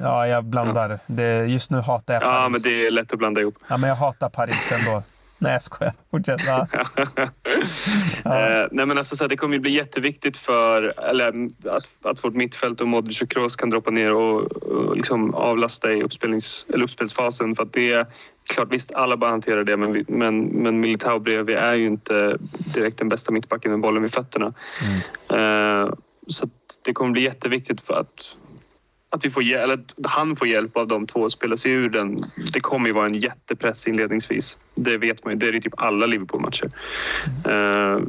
[0.00, 0.90] Ja, jag blandar.
[0.90, 0.98] Ja.
[1.06, 2.34] Det, just nu hatar jag Paris.
[2.34, 3.54] Ja, men det är lätt att blanda ihop.
[3.68, 5.02] Ja, men jag hatar Paris ändå.
[5.38, 5.92] Nej, jag skojar.
[6.10, 6.40] Fortsätt.
[6.46, 6.66] Ja.
[6.74, 7.22] ja.
[8.24, 12.24] Eh, nej, men alltså, så här, det kommer ju bli jätteviktigt för eller, att, att
[12.24, 16.66] vårt mittfält och Modric och Kroos kan droppa ner och, och liksom avlasta i uppspelnings,
[16.74, 17.56] eller uppspelsfasen.
[17.56, 18.06] För att det
[18.48, 22.38] klart, visst, alla bara hanterar det, men, men, men Militao bredvid är ju inte
[22.74, 24.54] direkt den bästa mittbacken med bollen vid fötterna.
[24.82, 25.86] Mm.
[25.86, 25.94] Eh,
[26.26, 26.48] så
[26.84, 28.36] det kommer bli jätteviktigt för att
[29.14, 31.88] att vi får, eller att han får hjälp av de två att spela sig ur
[31.88, 32.18] den.
[32.52, 34.58] Det kommer ju vara en jättepress inledningsvis.
[34.74, 35.38] Det vet man ju.
[35.38, 36.70] Det är i typ alla Liverpool-matcher.
[37.48, 38.00] Uh,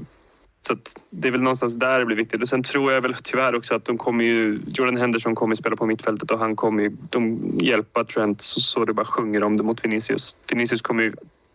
[0.67, 0.77] så
[1.09, 2.41] det är väl någonstans där det blir viktigt.
[2.41, 4.59] Och sen tror jag väl tyvärr också att de kommer ju...
[4.67, 8.85] Jordan Henderson kommer spela på mittfältet och han kommer ju de hjälpa Trent så, så
[8.85, 10.37] det bara sjunger om det mot Vinicius.
[10.49, 11.13] Vinicius kommer ju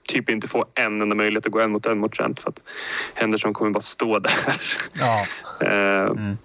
[0.08, 2.64] typ inte få en enda möjlighet att gå en mot en mot Trent för att
[3.14, 4.60] Henderson kommer bara stå där.
[4.92, 5.26] Ja.
[5.62, 6.38] uh, mm.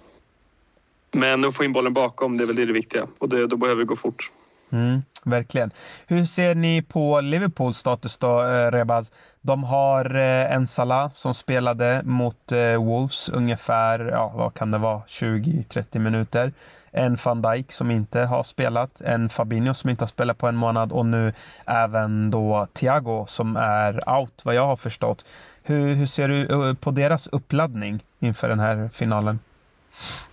[1.12, 3.06] Men att få in bollen bakom, det är väl det, det viktiga.
[3.18, 4.30] Och det, då behöver det gå fort.
[4.72, 5.70] Mm, verkligen.
[6.06, 9.12] Hur ser ni på Liverpools status då, eh, Rebaz?
[9.40, 14.78] De har eh, en Salah som spelade mot eh, Wolves ungefär, ja, vad kan det
[14.78, 16.52] vara, 20-30 minuter.
[16.90, 20.56] En van Dijk som inte har spelat, en Fabinho som inte har spelat på en
[20.56, 21.32] månad och nu
[21.66, 25.24] även då Thiago som är out, vad jag har förstått.
[25.62, 29.38] Hur, hur ser du på deras uppladdning inför den här finalen?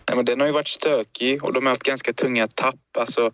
[0.07, 2.97] Nej, men den har ju varit stökig och de har haft ganska tunga tapp.
[2.97, 3.31] Alltså,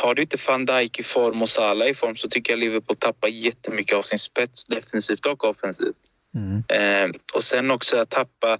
[0.00, 2.96] har du inte van Dijk i form och Salah i form så tycker jag Liverpool
[2.96, 5.96] tappar jättemycket av sin spets defensivt och offensivt.
[6.34, 6.62] Mm.
[6.68, 8.58] Eh, och sen också att tappa...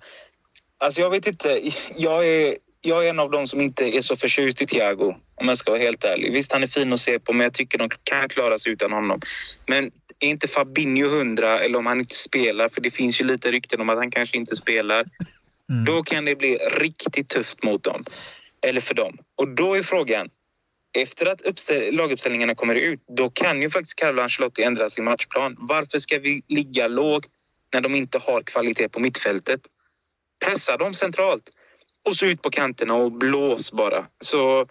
[0.79, 1.61] Alltså jag vet inte.
[1.97, 5.49] Jag är, jag är en av dem som inte är så förtjust i Thiago om
[5.49, 6.33] jag ska vara helt ärlig.
[6.33, 8.93] Visst, han är fin att se på, men jag tycker de kan klara sig utan
[8.93, 9.21] honom.
[9.67, 13.51] Men är inte Fabinho hundra eller om han inte spelar, för det finns ju lite
[13.51, 15.05] rykten om att han kanske inte spelar.
[15.71, 15.85] Mm.
[15.85, 18.05] Då kan det bli riktigt tufft mot dem.
[18.67, 19.19] Eller för dem.
[19.37, 20.29] Och då är frågan,
[20.93, 21.43] efter att
[21.93, 25.57] laguppställningarna kommer ut, då kan ju faktiskt Carlo Ancelotti ändra sin matchplan.
[25.59, 27.27] Varför ska vi ligga lågt
[27.73, 29.61] när de inte har kvalitet på mittfältet?
[30.45, 31.51] Pressa dem centralt
[32.09, 34.07] och så ut på kanterna och blås bara.
[34.21, 34.67] Så mm.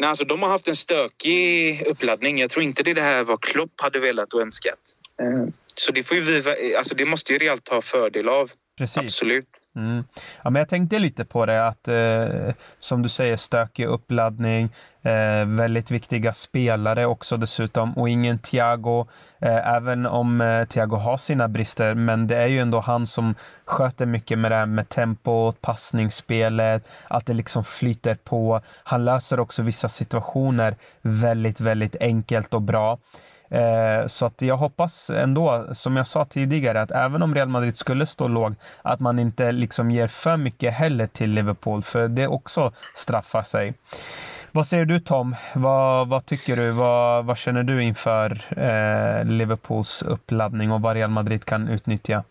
[0.00, 2.38] nej, alltså, de har haft en stökig uppladdning.
[2.38, 4.78] Jag tror inte det, det här vad Klopp hade velat och önskat.
[5.22, 8.50] Eh, så det, får ju vi, alltså, det måste ju Real ta fördel av.
[8.78, 9.02] Precis.
[9.02, 9.68] Absolut.
[9.76, 10.04] Mm.
[10.42, 14.70] Ja, men jag tänkte lite på det att eh, som du säger stökig uppladdning,
[15.02, 19.06] eh, väldigt viktiga spelare också dessutom och ingen Thiago,
[19.40, 23.34] eh, även om eh, Thiago har sina brister, men det är ju ändå han som
[23.64, 28.60] sköter mycket med det här med tempot, passningsspelet, att det liksom flyter på.
[28.84, 32.98] Han löser också vissa situationer väldigt, väldigt enkelt och bra.
[33.52, 37.76] Eh, så att jag hoppas ändå, som jag sa tidigare, att även om Real Madrid
[37.76, 42.26] skulle stå lågt, att man inte liksom ger för mycket heller till Liverpool, för det
[42.26, 43.74] också straffar sig.
[44.52, 45.36] Vad säger du Tom?
[45.54, 46.70] Vad, vad tycker du?
[46.70, 52.24] Vad, vad känner du inför eh, Liverpools uppladdning och vad Real Madrid kan utnyttja?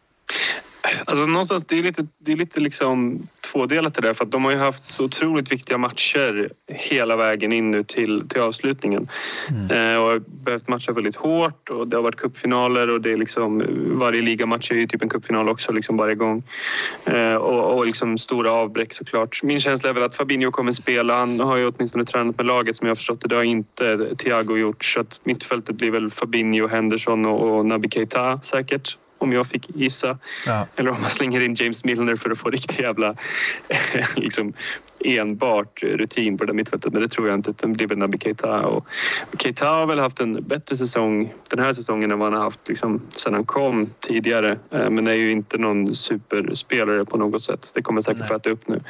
[1.06, 4.44] Alltså någonstans, det är lite, det är lite liksom tvådelat det där för att de
[4.44, 9.08] har ju haft så otroligt viktiga matcher hela vägen in nu till, till avslutningen.
[9.50, 9.96] Mm.
[9.96, 13.64] Eh, och behövt matcha väldigt hårt och det har varit cupfinaler och det är liksom
[14.00, 16.44] varje ligamatch är ju typ en cupfinal också liksom varje gång.
[17.06, 19.44] Eh, och, och liksom stora avbräck såklart.
[19.44, 21.16] Min känsla är väl att Fabinho kommer spela.
[21.16, 23.28] Han har ju åtminstone tränat med laget som jag har förstått det.
[23.28, 27.90] Det har inte Thiago gjort så att mittfältet blir väl Fabinho, Henderson och, och Naby
[27.90, 30.18] Keita säkert om jag fick gissa.
[30.46, 30.68] Ja.
[30.76, 33.16] Eller om man slänger in James Milner för att få riktigt jävla
[34.16, 34.54] liksom,
[35.06, 36.94] enbart rutin på det där mittfältet.
[36.94, 37.54] Men det tror jag inte.
[37.60, 38.66] Det blir väl Naby Keita.
[38.66, 38.88] Och
[39.40, 42.68] Keita har väl haft en bättre säsong den här säsongen än vad han har haft
[42.68, 44.60] liksom, sedan han kom tidigare.
[44.72, 47.72] Eh, men är ju inte någon superspelare på något sätt.
[47.76, 48.82] Det kommer säkert få äta upp nu.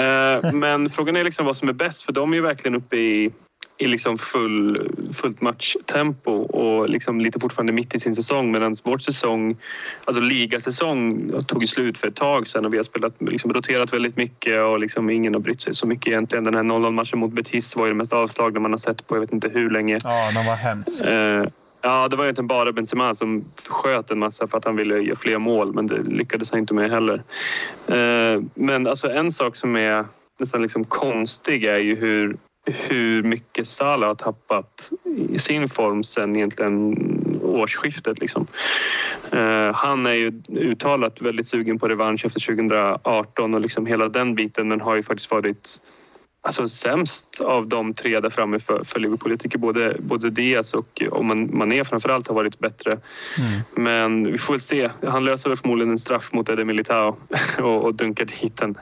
[0.00, 2.96] Eh, men frågan är liksom vad som är bäst för de är ju verkligen uppe
[2.96, 3.32] i
[3.78, 8.98] i liksom full, fullt matchtempo och liksom lite fortfarande mitt i sin säsong medan vår
[8.98, 9.56] säsong,
[10.04, 14.16] alltså ligasäsong, tog slut för ett tag sedan och vi har spelat, liksom roterat väldigt
[14.16, 16.44] mycket och liksom ingen har brytt sig så mycket egentligen.
[16.44, 19.16] Den här 0-0 matchen mot Betis var ju det mest avslagna man har sett på
[19.16, 19.98] jag vet inte hur länge.
[20.04, 21.04] Ja, den var hemsk.
[21.04, 21.44] Eh,
[21.82, 25.16] ja, det var egentligen bara Benzema som sköt en massa för att han ville göra
[25.16, 27.22] fler mål men det lyckades han inte med heller.
[27.86, 30.04] Eh, men alltså en sak som är
[30.38, 32.36] nästan liksom konstig är ju hur
[32.66, 34.92] hur mycket Salah har tappat
[35.28, 36.96] i sin form sen egentligen
[37.42, 38.18] årsskiftet.
[38.18, 38.46] Liksom.
[39.34, 44.34] Uh, han är ju uttalat väldigt sugen på revansch efter 2018 och liksom hela den
[44.34, 45.80] biten men har ju faktiskt varit
[46.46, 49.30] alltså, sämst av de tre där framme för, för Liverpool.
[49.30, 52.98] Jag tycker både, både Diaz och, och Mané framförallt har varit bättre.
[53.38, 53.60] Mm.
[53.74, 54.90] Men vi får väl se.
[55.06, 57.16] Han löser väl förmodligen en straff mot Ede Militao
[57.58, 58.78] och, och dunkar dit den.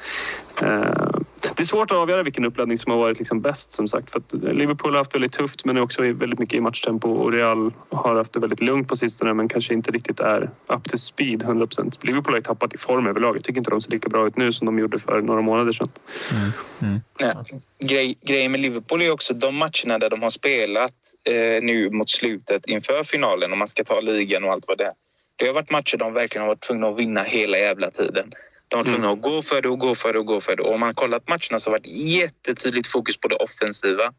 [0.63, 1.21] Uh,
[1.57, 4.11] det är svårt att avgöra vilken uppladdning som har varit liksom bäst som sagt.
[4.11, 7.73] För Liverpool har haft väldigt tufft men är också väldigt mycket i matchtempo och Real
[7.89, 11.43] har haft det väldigt lugnt på sistone men kanske inte riktigt är up to speed
[11.43, 13.37] 100% Liverpool har ju tappat i form överlag.
[13.37, 15.73] Jag tycker inte de ser lika bra ut nu som de gjorde för några månader
[15.73, 15.89] sedan.
[16.31, 16.51] Mm.
[16.83, 17.01] Mm.
[17.19, 17.45] Ja.
[17.79, 20.95] Grej, grejen med Liverpool är också de matcherna där de har spelat
[21.29, 24.85] eh, nu mot slutet inför finalen om man ska ta ligan och allt vad det
[24.85, 24.93] är.
[25.37, 28.33] Det har varit matcher de verkligen har varit tvungna att vinna hela jävla tiden.
[28.69, 29.19] De var tvungna mm.
[29.19, 30.63] att gå för det och gå för det och gå för det.
[30.63, 34.13] Och om man kollat matcherna så har det varit jättetydligt fokus på det offensiva.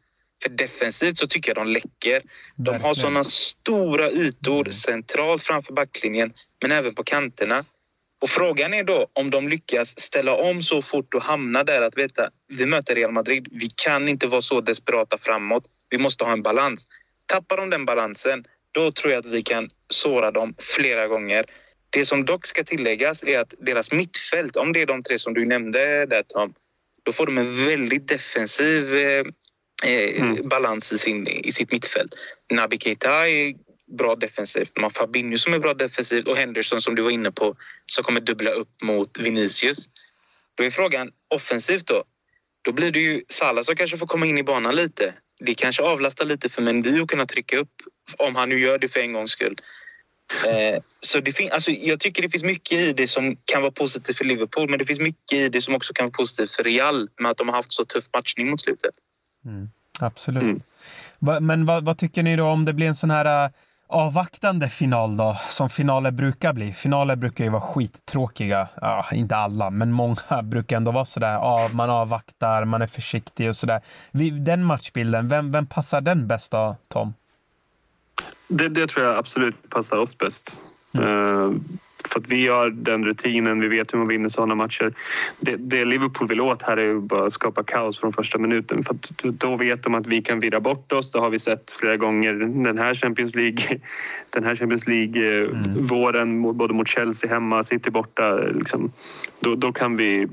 [0.43, 2.21] För defensivt så tycker jag de läcker.
[2.55, 4.71] De har såna stora ytor mm.
[4.71, 7.63] centralt framför backlinjen men även på kanterna.
[8.21, 11.97] Och frågan är då om de lyckas ställa om så fort och hamna där att
[11.97, 13.47] veta vi möter Real Madrid.
[13.51, 15.63] Vi kan inte vara så desperata framåt.
[15.89, 16.85] Vi måste ha en balans.
[17.25, 21.45] Tappar de den balansen, då tror jag att vi kan såra dem flera gånger.
[21.95, 25.33] Det som dock ska tilläggas är att deras mittfält, om det är de tre som
[25.33, 26.53] du nämnde där Tom,
[27.03, 29.23] då får de en väldigt defensiv eh,
[29.85, 30.49] eh mm.
[30.49, 32.13] balans i, sin, i sitt mittfält.
[32.53, 33.53] Naby Keita är
[33.97, 34.71] bra defensivt.
[34.73, 38.03] De har Fabinho som är bra defensivt och Henderson som du var inne på som
[38.03, 39.89] kommer dubbla upp mot Vinicius.
[40.55, 42.03] Då är frågan offensivt då.
[42.61, 45.13] Då blir det ju Salah som kanske får komma in i banan lite.
[45.39, 47.73] Det kanske avlastar lite för Mendy att kunna trycka upp
[48.17, 49.61] om han nu gör det för en gångs skull.
[50.33, 53.71] Eh, så det fin- alltså, jag tycker det finns mycket i det som kan vara
[53.71, 56.63] positivt för Liverpool men det finns mycket i det som också kan vara positivt för
[56.63, 58.91] Real med att de har haft så tuff matchning mot slutet.
[59.45, 59.69] Mm,
[59.99, 60.43] absolut.
[60.43, 60.61] Mm.
[61.45, 63.51] Men vad, vad, tycker ni då om det blir en sån här uh,
[63.87, 66.73] avvaktande final då, som finaler brukar bli?
[66.73, 68.67] Finaler brukar ju vara skittråkiga.
[68.81, 71.33] Ja, inte alla, men många brukar ändå vara sådär.
[71.33, 73.81] Ja, man avvaktar, man är försiktig och sådär.
[74.45, 77.13] Den matchbilden, vem, vem passar den bäst då, Tom?
[78.47, 80.61] Det, det tror jag absolut passar oss bäst.
[80.93, 81.07] Mm.
[81.07, 81.53] Uh,
[82.07, 84.93] för att vi har den rutinen, vi vet hur man vinner sådana matcher.
[85.39, 88.83] Det, det Liverpool vill åt här är bara att skapa kaos från första minuten.
[88.83, 88.95] För
[89.31, 91.11] då vet de att vi kan virra bort oss.
[91.11, 93.79] Det har vi sett flera gånger den här Champions League,
[94.29, 95.87] den här Champions League eh, mm.
[95.87, 98.35] våren, både mot Chelsea hemma, City borta.
[98.35, 98.91] Liksom.
[99.39, 100.27] Då, då kan vi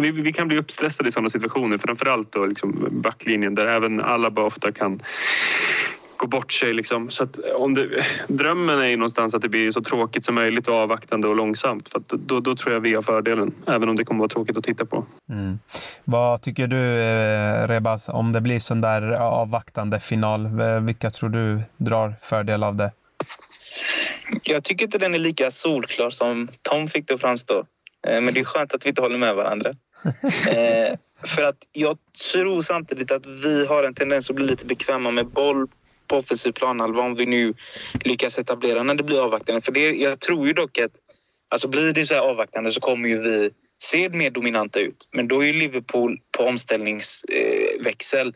[0.00, 4.42] vi, vi kan bli uppstressade i sådana situationer, framförallt då liksom backlinjen där även Alaba
[4.42, 5.02] ofta kan
[6.26, 6.72] gå bort sig.
[6.72, 7.10] Liksom.
[7.10, 10.68] Så att om det, drömmen är ju någonstans att det blir så tråkigt som möjligt
[10.68, 11.88] och avvaktande och långsamt.
[11.88, 14.64] För då, då tror jag vi har fördelen, även om det kommer vara tråkigt att
[14.64, 15.06] titta på.
[15.30, 15.58] Mm.
[16.04, 20.48] Vad tycker du, eh, Rebas, om det blir sån där avvaktande final?
[20.86, 22.92] Vilka tror du drar fördel av det?
[24.42, 27.64] Jag tycker inte den är lika solklar som Tom fick det att framstå.
[28.06, 29.70] Eh, men det är skönt att vi inte håller med varandra.
[30.46, 31.98] Eh, för att jag
[32.32, 35.68] tror samtidigt att vi har en tendens att bli lite bekväma med boll
[36.08, 37.54] på offensiv planhalva om vi nu
[38.04, 39.60] lyckas etablera när det blir avvaktande.
[39.60, 40.92] För det, jag tror ju dock att
[41.48, 43.50] alltså blir det så här avvaktande så kommer ju vi
[43.82, 45.08] se mer dominanta ut.
[45.12, 48.34] Men då är ju Liverpool på omställningsväxel.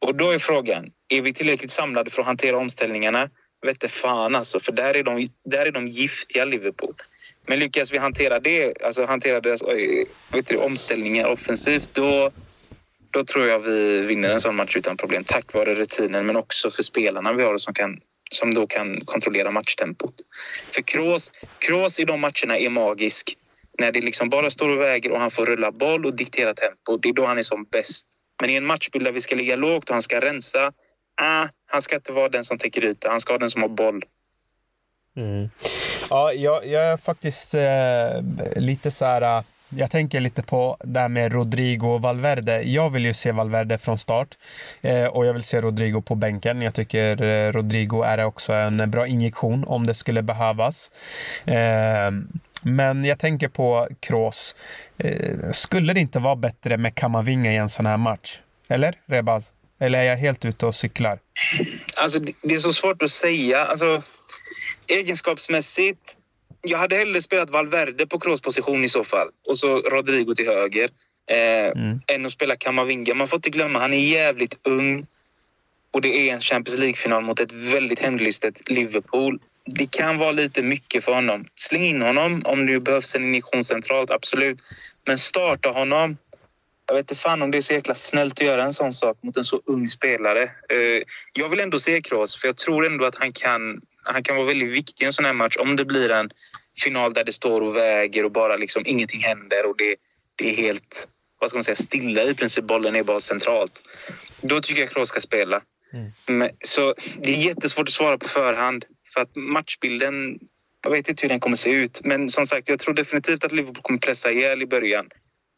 [0.00, 3.30] Och då är frågan, är vi tillräckligt samlade för att hantera omställningarna?
[3.66, 6.94] Vette fan alltså, för där är de, där är de giftiga Liverpool.
[7.46, 12.30] Men lyckas vi hantera det, alltså hantera deras eh, vet du, omställningar offensivt, då,
[13.10, 16.70] då tror jag vi vinner en sån match utan problem tack vare rutinen men också
[16.70, 18.00] för spelarna vi har som, kan,
[18.30, 20.14] som då kan kontrollera matchtempot.
[20.74, 23.36] För Kroos, Kroos i de matcherna är magisk.
[23.78, 26.96] När det liksom bara står och väger och han får rulla boll och diktera tempo.
[26.96, 28.06] Det är då han är som bäst.
[28.40, 30.66] Men i en matchbild där vi ska ligga lågt och han ska rensa.
[31.20, 33.10] Äh, han ska inte vara den som täcker yta.
[33.10, 34.04] Han ska vara den som har boll.
[35.16, 35.48] Mm.
[36.10, 41.08] Ja, jag, jag är faktiskt eh, lite så här jag tänker lite på det här
[41.08, 42.62] med Rodrigo och Valverde.
[42.62, 44.28] Jag vill ju se Valverde från start
[44.80, 46.62] eh, och jag vill se Rodrigo på bänken.
[46.62, 50.90] Jag tycker eh, Rodrigo är också en bra injektion om det skulle behövas.
[51.44, 52.10] Eh,
[52.62, 54.56] men jag tänker på Kroos.
[54.98, 58.40] Eh, skulle det inte vara bättre med Kamavinga i en sån här match?
[58.68, 59.52] Eller Rebaz?
[59.80, 61.18] Eller är jag helt ute och cyklar?
[61.96, 63.64] Alltså, det är så svårt att säga.
[63.64, 64.02] Alltså,
[64.86, 66.17] egenskapsmässigt
[66.62, 70.88] jag hade hellre spelat Valverde på crossposition i så fall och så Rodrigo till höger
[71.30, 72.00] eh, mm.
[72.06, 73.14] än att spela Kamavinga.
[73.14, 75.06] Man får inte glömma, han är jävligt ung
[75.90, 79.40] och det är en Champions League-final mot ett väldigt hämndlystet Liverpool.
[79.64, 81.46] Det kan vara lite mycket för honom.
[81.56, 84.60] Släng in honom om det behövs en injektion centralt, absolut.
[85.06, 86.16] Men starta honom.
[86.86, 89.18] Jag vet inte fan om det är så jäkla snällt att göra en sån sak
[89.22, 90.42] mot en så ung spelare.
[90.42, 91.02] Eh,
[91.32, 93.80] jag vill ändå se Kroos, för jag tror ändå att han kan
[94.12, 95.56] han kan vara väldigt viktig i en sån här match.
[95.56, 96.30] Om det blir en
[96.82, 99.96] final där det står och väger och bara liksom ingenting händer och det,
[100.36, 101.08] det är helt
[101.40, 102.64] vad ska man säga, stilla i princip.
[102.64, 103.82] Bollen är bara centralt.
[104.40, 105.60] Då tycker jag Kroos ska spela.
[105.92, 106.12] Mm.
[106.26, 108.84] Men, så det är jättesvårt att svara på förhand.
[109.14, 110.38] För att matchbilden,
[110.84, 112.00] jag vet inte hur den kommer se ut.
[112.04, 115.08] Men som sagt, jag tror definitivt att Liverpool kommer pressa ihjäl i början.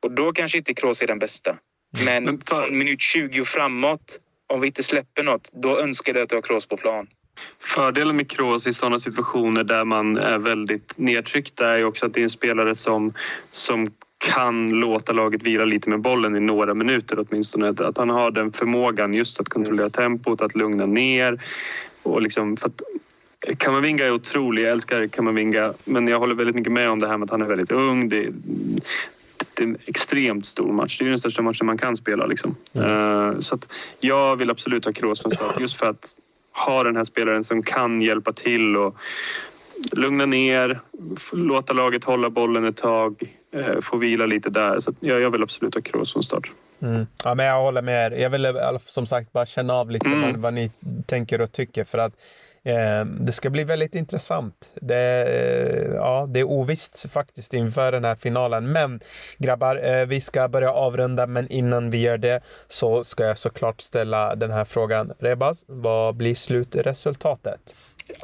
[0.03, 1.57] Och då kanske inte Kroos är den bästa.
[2.05, 6.14] Men, Men för- från minut 20 och framåt, om vi inte släpper något, då önskar
[6.14, 7.07] jag att du har Kroos på plan.
[7.61, 12.14] Fördelen med Kroos i sådana situationer där man är väldigt nedtryckt är ju också att
[12.14, 13.12] det är en spelare som,
[13.53, 17.68] som kan låta laget vila lite med bollen i några minuter åtminstone.
[17.68, 19.93] Att- han har den förmågan just att kontrollera Yes.
[19.93, 21.43] tempot, att lugna ner.
[22.03, 22.82] Och liksom, för att
[23.59, 27.16] Kamavinga är otrolig, jag älskar Kamavinga men jag håller väldigt mycket med om det här
[27.18, 28.09] med att han är väldigt ung.
[28.09, 28.28] Det,
[29.55, 30.99] det är en extremt stor match.
[30.99, 32.26] Det är den största matchen man kan spela.
[32.26, 32.57] Liksom.
[32.74, 36.16] Eh, så att jag vill absolut ha Kroos från start just för att
[36.53, 38.96] ha den här spelaren som kan hjälpa till och
[39.92, 40.80] lugna ner,
[41.32, 43.22] låta laget hålla bollen ett tag,
[43.55, 44.80] eh, få vila lite där.
[44.80, 46.51] Så jag, jag vill absolut ha Kroos från start.
[46.82, 47.07] Mm.
[47.24, 48.18] Ja, men jag håller med er.
[48.18, 48.53] Jag vill eh,
[48.86, 50.22] som sagt bara känna av lite Mm.
[50.22, 50.70] vad, vad ni
[51.07, 51.84] tänker och tycker.
[51.84, 52.12] För att
[53.21, 54.71] det ska bli väldigt intressant.
[54.75, 58.73] Det, eh, ja, det är ovisst faktiskt inför den här finalen.
[58.73, 59.01] Men
[59.39, 61.27] grabbar, eh, vi ska börja avrunda.
[61.27, 65.13] Men innan vi gör det så ska jag såklart ställa den här frågan.
[65.19, 67.77] Rebas, vad blir slutresultatet?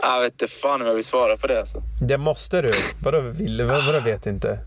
[0.03, 1.61] Jag vet inte fan om jag vill svara på det.
[1.61, 1.83] Alltså.
[2.03, 2.73] Det måste du.
[3.03, 3.63] Vadå vill?
[3.63, 4.59] Vad, vadå vet inte?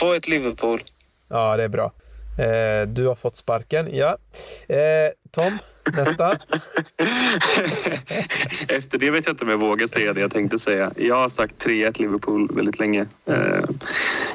[0.00, 0.82] 2-1 Liverpool.
[1.28, 1.92] Ja, det är bra.
[2.38, 4.16] Eh, du har fått sparken, ja.
[4.68, 4.78] Eh,
[5.30, 5.58] Tom,
[5.96, 6.30] nästa.
[8.68, 10.92] Efter det vet jag inte om jag vågar säga det jag tänkte säga.
[10.96, 13.06] Jag har sagt 3-1 Liverpool väldigt länge.
[13.26, 13.36] Eh,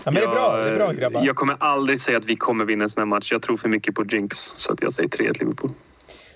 [0.05, 1.25] Ja, men det är bra, det är bra grabbar.
[1.25, 3.31] Jag kommer aldrig säga att vi kommer vinna en sån här match.
[3.31, 5.71] Jag tror för mycket på Jinx, så att jag säger 3-1 Liverpool.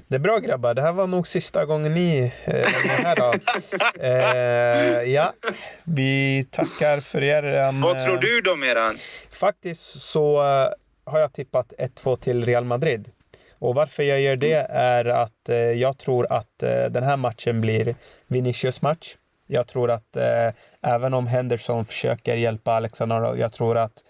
[0.08, 0.74] Det är bra grabbar.
[0.74, 3.34] Det här var nog sista gången ni eh, är här då.
[4.04, 5.34] Eh, ja,
[5.84, 7.82] vi tackar för er.
[7.82, 8.96] Vad tror eh, du då Meran?
[9.32, 10.68] Faktiskt så eh,
[11.12, 13.12] har jag tippat 1-2 till Real Madrid.
[13.60, 17.62] Och varför jag gör det är att eh, jag tror att eh, den här matchen
[17.62, 17.96] blir
[18.28, 19.16] Vinicius match.
[19.48, 20.50] Jag tror att eh,
[20.82, 24.04] även om Henderson försöker hjälpa Alexander, jag tror att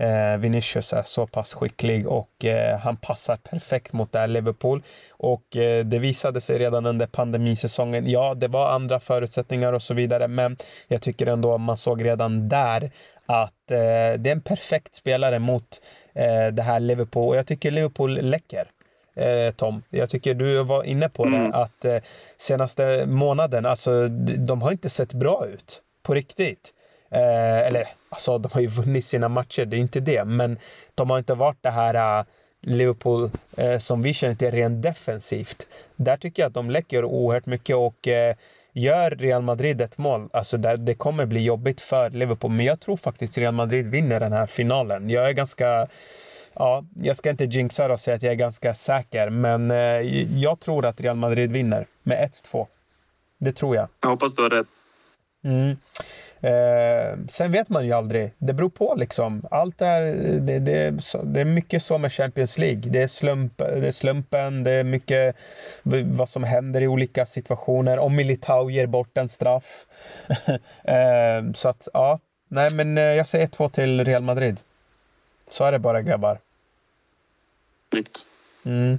[0.00, 4.82] eh, Vinicius är så pass skicklig och eh, han passar perfekt mot det här Liverpool.
[5.10, 8.10] Och eh, det visade sig redan under pandemisäsongen.
[8.10, 10.56] Ja, det var andra förutsättningar och så vidare, men
[10.88, 12.90] jag tycker ändå man såg redan där
[13.30, 13.76] att eh,
[14.18, 15.80] det är en perfekt spelare mot
[16.14, 17.28] eh, det här Liverpool.
[17.28, 18.66] Och jag tycker Liverpool läcker.
[19.14, 21.50] Eh, Tom, jag tycker du var inne på Mm.
[21.50, 21.96] det att eh,
[22.36, 24.08] senaste månaden, alltså
[24.38, 26.74] de har inte sett bra ut på riktigt.
[27.10, 30.58] Eh, eller alltså, de har ju vunnit sina matcher, det är inte det, men
[30.94, 32.24] de har inte varit det här eh,
[32.62, 35.66] Liverpool eh, som vi känner till rent defensivt.
[35.96, 38.34] Där tycker jag att de läcker oerhört mycket och eh,
[38.72, 42.50] gör Real Madrid ett mål, alltså där, det kommer bli jobbigt för Liverpool.
[42.50, 45.10] Men jag tror faktiskt Real Madrid vinner den här finalen.
[45.10, 45.86] Jag är ganska
[46.54, 49.78] Ja, jag ska inte jinxa det och säga att jag är ganska säker, men eh,
[50.38, 52.66] jag tror att Real Madrid vinner med 1-2.
[53.38, 53.88] Det tror jag.
[54.00, 54.66] Jag hoppas du har rätt.
[55.44, 55.76] Mm.
[56.40, 58.32] Eh, sen vet man ju aldrig.
[58.38, 59.46] Det beror på liksom.
[59.50, 60.02] Allt är,
[60.40, 60.90] det, det,
[61.24, 62.80] det är mycket så med Champions League.
[62.80, 65.36] Det är, slump, det är slumpen, det är mycket
[66.04, 67.98] vad som händer i olika situationer.
[67.98, 69.86] Om Militao ger bort en straff.
[70.84, 72.18] eh, så att, ja.
[72.48, 74.60] Nej, men eh, jag säger 2 till Real Madrid.
[75.50, 76.38] Så är det bara grabbar.
[77.90, 78.18] Snyggt.
[78.64, 78.98] Mm.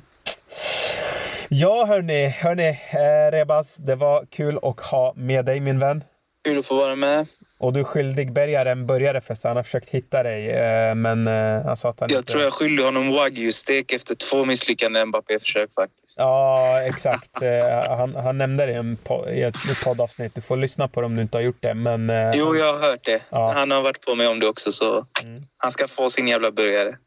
[1.49, 6.03] Ja, hörni, hörni eh, Rebas, det var kul att ha med dig min vän.
[6.43, 7.27] Kul att få vara med.
[7.57, 9.49] Och du är skyldig Bergar en burgare förresten.
[9.49, 12.31] Han har försökt hitta dig, eh, men eh, han sa att han Jag inte...
[12.31, 16.17] tror jag skyller honom wagyu-stek efter två misslyckade Mbappé-försök faktiskt.
[16.17, 17.41] Ja, exakt.
[17.41, 20.35] Eh, han, han nämnde det i, en po- i ett poddavsnitt.
[20.35, 21.73] Du får lyssna på det om du inte har gjort det.
[21.73, 23.21] Men, Jo, jag har hört det.
[23.29, 23.51] Ja.
[23.55, 25.41] Han har varit på mig om det också, så Mm.
[25.57, 26.97] han ska få sin jävla burgare.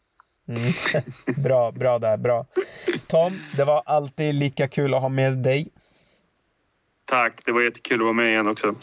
[0.49, 0.63] Mm.
[1.43, 2.17] bra, bra där.
[2.17, 2.47] Bra.
[3.07, 5.69] Tom, det var alltid lika kul att ha med dig.
[7.07, 8.75] Tack, det var jättekul att vara med igen också.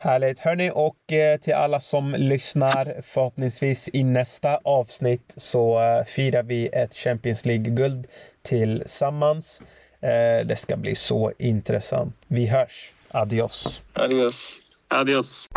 [0.00, 0.38] Härligt.
[0.38, 6.66] Hörni, och eh, till alla som lyssnar, förhoppningsvis i nästa avsnitt så eh, firar vi
[6.66, 8.06] ett Champions League-guld
[8.42, 9.62] tillsammans.
[10.00, 12.14] Eh, det ska bli så intressant.
[12.26, 12.92] Vi hörs.
[13.10, 13.82] Adios.
[13.92, 14.60] Adios.
[14.88, 15.48] Adios.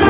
[0.00, 0.09] de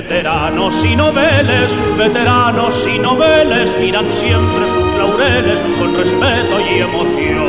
[0.00, 7.48] Veteranos y noveles, veteranos y noveles miran siempre sus laureles con respeto y emoción.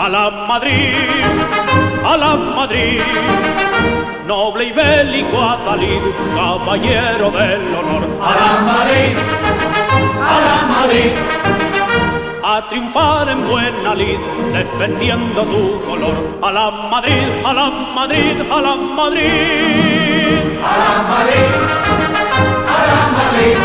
[0.00, 0.96] A la Madrid,
[2.04, 3.00] a la Madrid,
[4.26, 6.02] noble y bélico Atalid,
[6.34, 8.02] caballero del honor.
[8.20, 9.16] A la Madrid,
[10.20, 11.35] a la Madrid,
[12.48, 14.18] a triunfar en buena lid,
[14.52, 16.38] defendiendo tu color.
[16.42, 20.38] A la Madrid, a la Madrid, a la Madrid.
[20.62, 21.52] A la Madrid,
[22.74, 23.56] a la Madrid,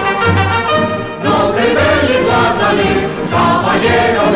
[1.61, 4.30] y bélico Atalid, caballero